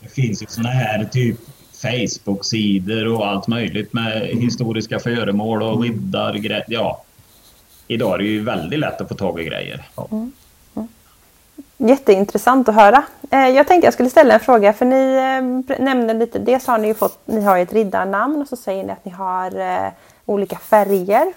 [0.00, 1.36] det finns ju såna här typ
[1.82, 4.38] Facebook-sidor och allt möjligt med mm.
[4.38, 6.64] historiska föremål och riddargrejer.
[6.68, 7.02] Ja.
[7.86, 9.84] Idag är det ju väldigt lätt att få tag i grejer.
[10.10, 10.32] Mm.
[11.76, 13.02] Jätteintressant att höra.
[13.30, 15.14] Eh, jag tänkte jag skulle ställa en fråga för ni
[15.68, 18.84] eh, nämnde lite, dels har ni ju fått, ni har ett riddarnamn och så säger
[18.84, 19.90] ni att ni har eh,
[20.30, 21.32] olika färger.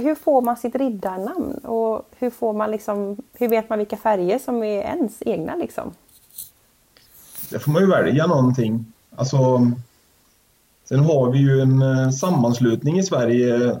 [0.00, 4.38] Hur får man sitt riddarnamn och hur får man liksom, hur vet man vilka färger
[4.38, 5.92] som är ens egna liksom?
[7.50, 8.92] Det får man ju välja någonting.
[9.16, 9.70] Alltså,
[10.84, 13.78] sen har vi ju en sammanslutning i Sverige.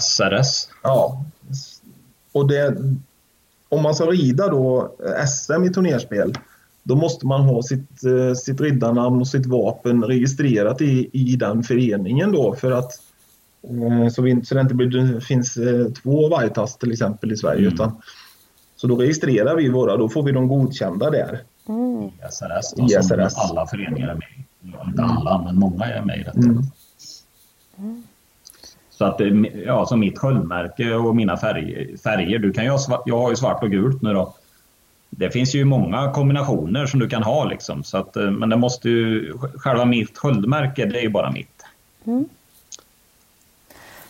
[0.00, 0.68] SRS.
[0.82, 1.24] Ja.
[2.32, 2.76] Och det,
[3.68, 6.34] om man ska rida då eh, SM i turnerspel
[6.86, 11.62] då måste man ha sitt, eh, sitt riddarnamn och sitt vapen registrerat i, i den
[11.62, 12.92] föreningen då för att
[13.62, 15.58] eh, så, vi, så det inte blir, finns
[16.02, 17.60] två Vaitas till exempel i Sverige.
[17.60, 17.74] Mm.
[17.74, 17.92] Utan,
[18.76, 21.42] så då registrerar vi våra, då får vi dem godkända där.
[21.68, 22.04] Mm.
[22.04, 23.34] I SRS, då, I SRS.
[23.36, 26.38] alla föreningar är med Inte alla, men många är med i detta.
[26.38, 26.62] Mm.
[27.78, 28.02] mm.
[28.90, 29.20] Så att
[29.66, 33.36] ja, som mitt sköldmärke och mina färger, färger du kan ju ha, jag har ju
[33.36, 34.34] svart och gult nu då.
[35.10, 37.84] Det finns ju många kombinationer som du kan ha liksom.
[37.84, 41.64] Så att, eh, men det måste ju, själva mitt sköldmärke det är ju bara mitt.
[42.04, 42.28] Mm.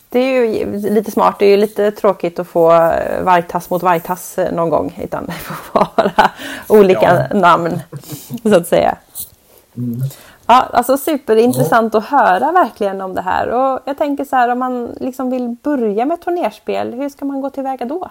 [0.08, 1.36] Det är ju lite smart.
[1.38, 5.00] Det är ju lite tråkigt att få eh, vargtass mot vargtass eh, någon gång.
[5.02, 5.56] Utan det får
[5.96, 6.30] vara
[6.68, 7.38] olika ja.
[7.38, 7.80] namn
[8.42, 8.96] så att säga.
[9.76, 10.00] Mm.
[10.46, 13.48] Ja, alltså superintressant att höra verkligen om det här.
[13.48, 17.40] Och jag tänker så här om man liksom vill börja med turnerspel, hur ska man
[17.40, 18.10] gå tillväga då?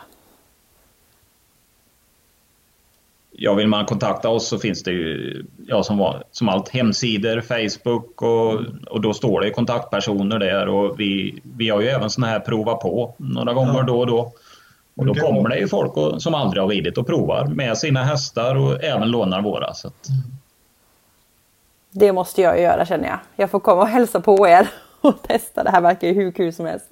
[3.38, 7.41] Ja, vill man kontakta oss så finns det ju ja, som, var, som allt hemsidor,
[7.41, 8.53] Facebook och,
[8.88, 12.75] och då står det kontaktpersoner där och vi, vi har ju även sådana här prova
[12.75, 13.83] på några gånger ja.
[13.83, 14.33] då och då.
[14.97, 18.03] Och då kommer det ju folk och, som aldrig har ridit och provar med sina
[18.03, 19.73] hästar och även lånar våra.
[19.73, 20.07] Så att...
[21.91, 23.19] Det måste jag göra känner jag.
[23.36, 24.67] Jag får komma och hälsa på er
[25.01, 25.63] och testa.
[25.63, 26.91] Det här verkar ju hur kul som helst.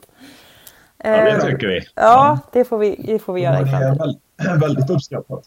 [0.97, 1.81] Ja, det eh, tycker vi.
[1.95, 4.21] Ja, det får vi, det får vi göra Det är väldigt,
[4.63, 5.43] väldigt uppskattat.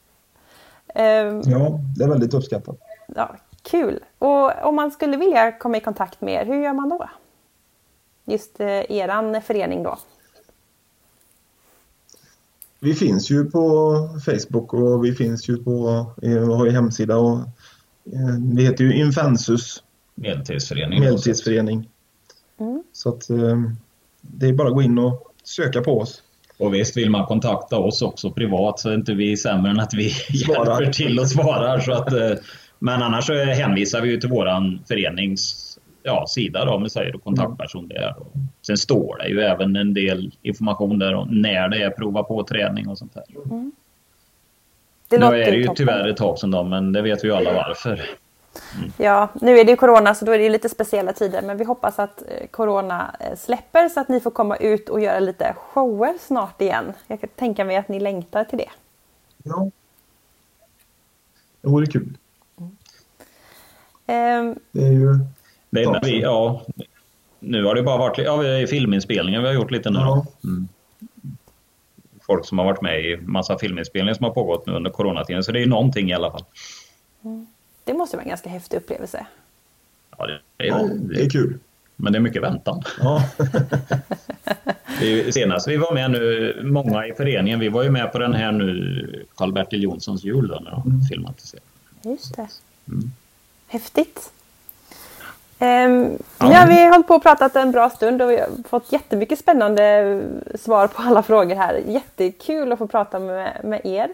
[0.98, 2.76] Um, ja, det är väldigt uppskattat.
[3.14, 4.00] Ja, kul.
[4.18, 7.10] Och om man skulle vilja komma i kontakt med er, hur gör man då?
[8.24, 9.98] Just eh, eran förening då?
[12.80, 13.92] Vi finns ju på
[14.24, 17.38] Facebook och vi finns ju på, vi har hemsida och
[18.12, 19.82] eh, vi heter ju Infensus.
[20.14, 21.00] Medeltidsförening.
[21.00, 21.90] Medeltidsförening.
[22.58, 22.82] Mm.
[22.92, 23.62] Så att eh,
[24.20, 26.22] det är bara att gå in och söka på oss.
[26.58, 29.94] Och visst vill man kontakta oss också privat så är inte vi sämre än att
[29.94, 30.10] vi
[30.44, 30.80] svarar.
[30.80, 31.80] hjälper till och svarar.
[31.80, 32.32] Så att, eh,
[32.78, 37.16] men annars så hänvisar vi ju till våran förenings ja, sida då, om vi säger,
[37.16, 38.14] och kontaktperson där.
[38.66, 42.44] Sen står det ju även en del information där om när det är prova på
[42.44, 43.24] träning och sånt där.
[43.44, 43.72] Mm.
[45.08, 47.34] Det nu är det ju tyvärr ett tag sedan då, men det vet vi ju
[47.34, 48.00] alla varför.
[48.78, 48.92] Mm.
[48.96, 51.64] Ja, nu är det ju corona så då är det lite speciella tider men vi
[51.64, 55.54] hoppas att eh, corona eh, släpper så att ni får komma ut och göra lite
[55.58, 56.92] shower snart igen.
[57.06, 58.70] Jag kan tänka mig att ni längtar till det.
[59.42, 59.70] Ja,
[61.60, 62.16] det vore kul.
[64.06, 64.58] Mm.
[64.72, 65.18] det är ju
[65.70, 66.62] det är vi, ja,
[67.40, 69.98] nu har det bara varit ja, filminspelningar vi har gjort lite nu.
[69.98, 70.26] Ja.
[70.44, 70.68] Mm.
[72.26, 75.44] Folk som har varit med i massa filminspelningar som har pågått nu under coronatiden.
[75.44, 76.44] Så det är ju någonting i alla fall.
[77.86, 79.26] Det måste vara en ganska häftig upplevelse.
[80.18, 81.58] Ja, det, är, ja, det är kul.
[81.96, 82.82] Men det är mycket väntan.
[83.00, 83.22] Ja.
[85.32, 88.52] senast vi var med nu, många i föreningen, vi var ju med på den här
[88.52, 91.02] nu, Karl-Bertil Jonssons jul då, när de mm.
[91.02, 91.66] filmatiserade.
[92.02, 92.48] Just det.
[92.88, 93.10] Mm.
[93.66, 94.32] Häftigt.
[95.58, 96.48] Um, ja.
[96.48, 99.38] Nu har vi hållit på och pratat en bra stund och vi har fått jättemycket
[99.38, 100.22] spännande
[100.54, 101.82] svar på alla frågor här.
[101.86, 104.08] Jättekul att få prata med, med er.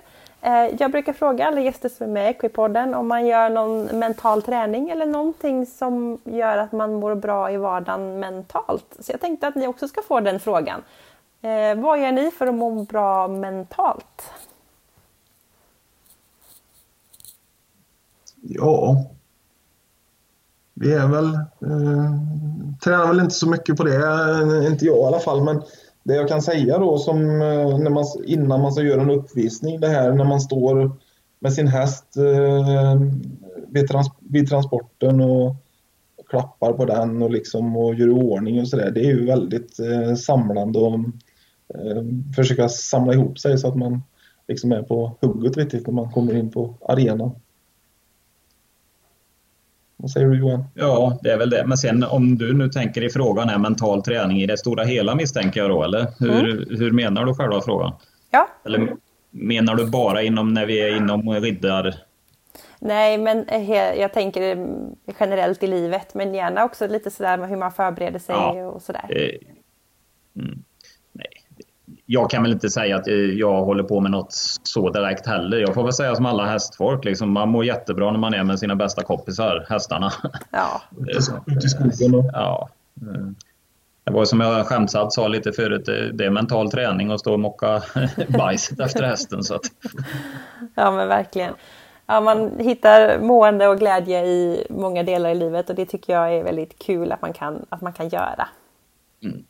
[0.44, 3.98] Eh, jag brukar fråga alla gäster som är med i Equipodden om man gör någon
[3.98, 8.96] mental träning eller någonting som gör att man mår bra i vardagen mentalt.
[8.98, 10.82] Så jag tänkte att ni också ska få den frågan.
[11.42, 14.32] Eh, vad gör ni för att må bra mentalt?
[18.40, 19.04] Ja,
[20.74, 22.12] vi är väl, eh,
[22.84, 25.44] tränar väl inte så mycket på det, eh, inte jag i alla fall.
[25.44, 25.62] Men
[26.02, 29.80] det jag kan säga då som eh, när man, innan man ska göra en uppvisning,
[29.80, 30.92] det här när man står
[31.38, 33.00] med sin häst eh,
[33.68, 35.56] vid, trans, vid transporten och
[36.28, 38.90] klappar på den och, liksom, och gör i ordning och sådär.
[38.90, 40.94] Det är ju väldigt eh, samlande och
[41.74, 42.02] eh,
[42.36, 44.02] försöka samla ihop sig så att man
[44.48, 47.30] liksom är på hugget riktigt när man kommer in på arenan.
[50.02, 50.64] Vad säger du Johan?
[50.74, 51.64] Ja, det är väl det.
[51.66, 55.14] Men sen om du nu tänker i frågan är mental träning i det stora hela
[55.14, 56.06] misstänker jag då, eller?
[56.18, 56.78] Hur, mm.
[56.78, 57.92] hur menar du själva frågan?
[58.30, 58.48] Ja.
[58.64, 58.96] Eller
[59.30, 61.94] menar du bara inom när vi är inom riddar...
[62.78, 63.46] Nej, men
[63.98, 64.68] jag tänker
[65.20, 68.66] generellt i livet, men gärna också lite sådär med hur man förbereder sig ja.
[68.66, 69.38] och sådär.
[70.36, 70.62] Mm
[72.12, 73.06] jag kan väl inte säga att
[73.36, 74.32] jag håller på med något
[74.62, 75.58] så direkt heller.
[75.58, 78.58] Jag får väl säga som alla hästfolk, liksom, man mår jättebra när man är med
[78.58, 80.12] sina bästa kompisar, hästarna.
[80.50, 80.82] Ja.
[81.46, 82.30] Ute i skogen.
[82.32, 82.68] Ja.
[84.04, 87.40] Det var som jag skämtsamt sa lite förut, det är mental träning att stå och
[87.40, 87.82] mocka
[88.28, 89.42] bajset efter hästen.
[89.42, 89.62] Så att...
[90.74, 91.54] Ja men verkligen.
[92.06, 96.34] Ja, man hittar mående och glädje i många delar i livet och det tycker jag
[96.34, 98.48] är väldigt kul att man kan, att man kan göra.
[99.22, 99.44] Mm.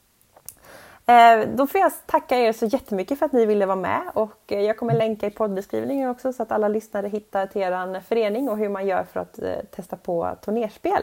[1.07, 4.53] Eh, då får jag tacka er så jättemycket för att ni ville vara med och
[4.53, 8.49] eh, jag kommer länka i poddbeskrivningen också så att alla lyssnare hittar till er förening
[8.49, 11.03] och hur man gör för att eh, testa på turnerspel.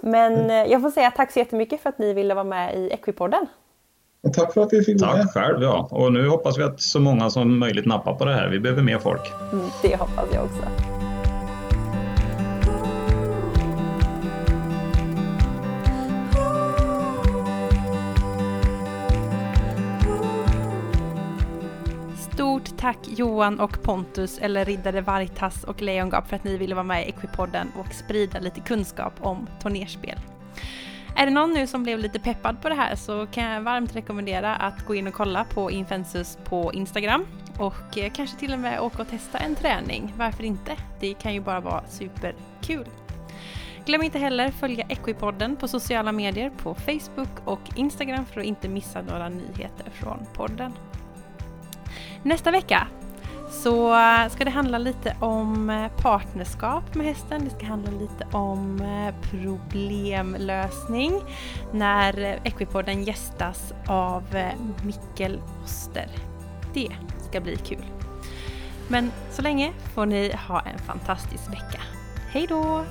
[0.00, 0.70] Men mm.
[0.70, 3.46] jag får säga tack så jättemycket för att ni ville vara med i Equipodden.
[4.34, 5.22] Tack för att vi fick vara med.
[5.22, 5.88] Tack själv ja.
[5.90, 8.48] Och nu hoppas vi att så många som möjligt nappar på det här.
[8.48, 9.32] Vi behöver mer folk.
[9.52, 10.99] Mm, det hoppas jag också.
[22.80, 27.06] Tack Johan och Pontus, eller Riddare Vargtass och Lejongap för att ni ville vara med
[27.06, 30.18] i Equipodden och sprida lite kunskap om turnerspel.
[31.16, 33.96] Är det någon nu som blev lite peppad på det här så kan jag varmt
[33.96, 37.26] rekommendera att gå in och kolla på Infensus på Instagram
[37.58, 40.14] och eh, kanske till och med åka och testa en träning.
[40.18, 40.76] Varför inte?
[41.00, 42.86] Det kan ju bara vara superkul.
[43.84, 48.68] Glöm inte heller följa Equipodden på sociala medier på Facebook och Instagram för att inte
[48.68, 50.72] missa några nyheter från podden.
[52.22, 52.86] Nästa vecka
[53.50, 57.44] så eh, ska det handla lite om eh, partnerskap med hästen.
[57.44, 61.20] Det ska handla lite om eh, problemlösning
[61.72, 64.24] när Equipodden gästas av
[64.84, 66.08] Mikkel Oster.
[66.74, 66.90] Det
[67.28, 67.84] ska bli kul.
[68.88, 71.80] Men så länge får ni ha en fantastisk vecka.
[72.32, 72.84] Hej då!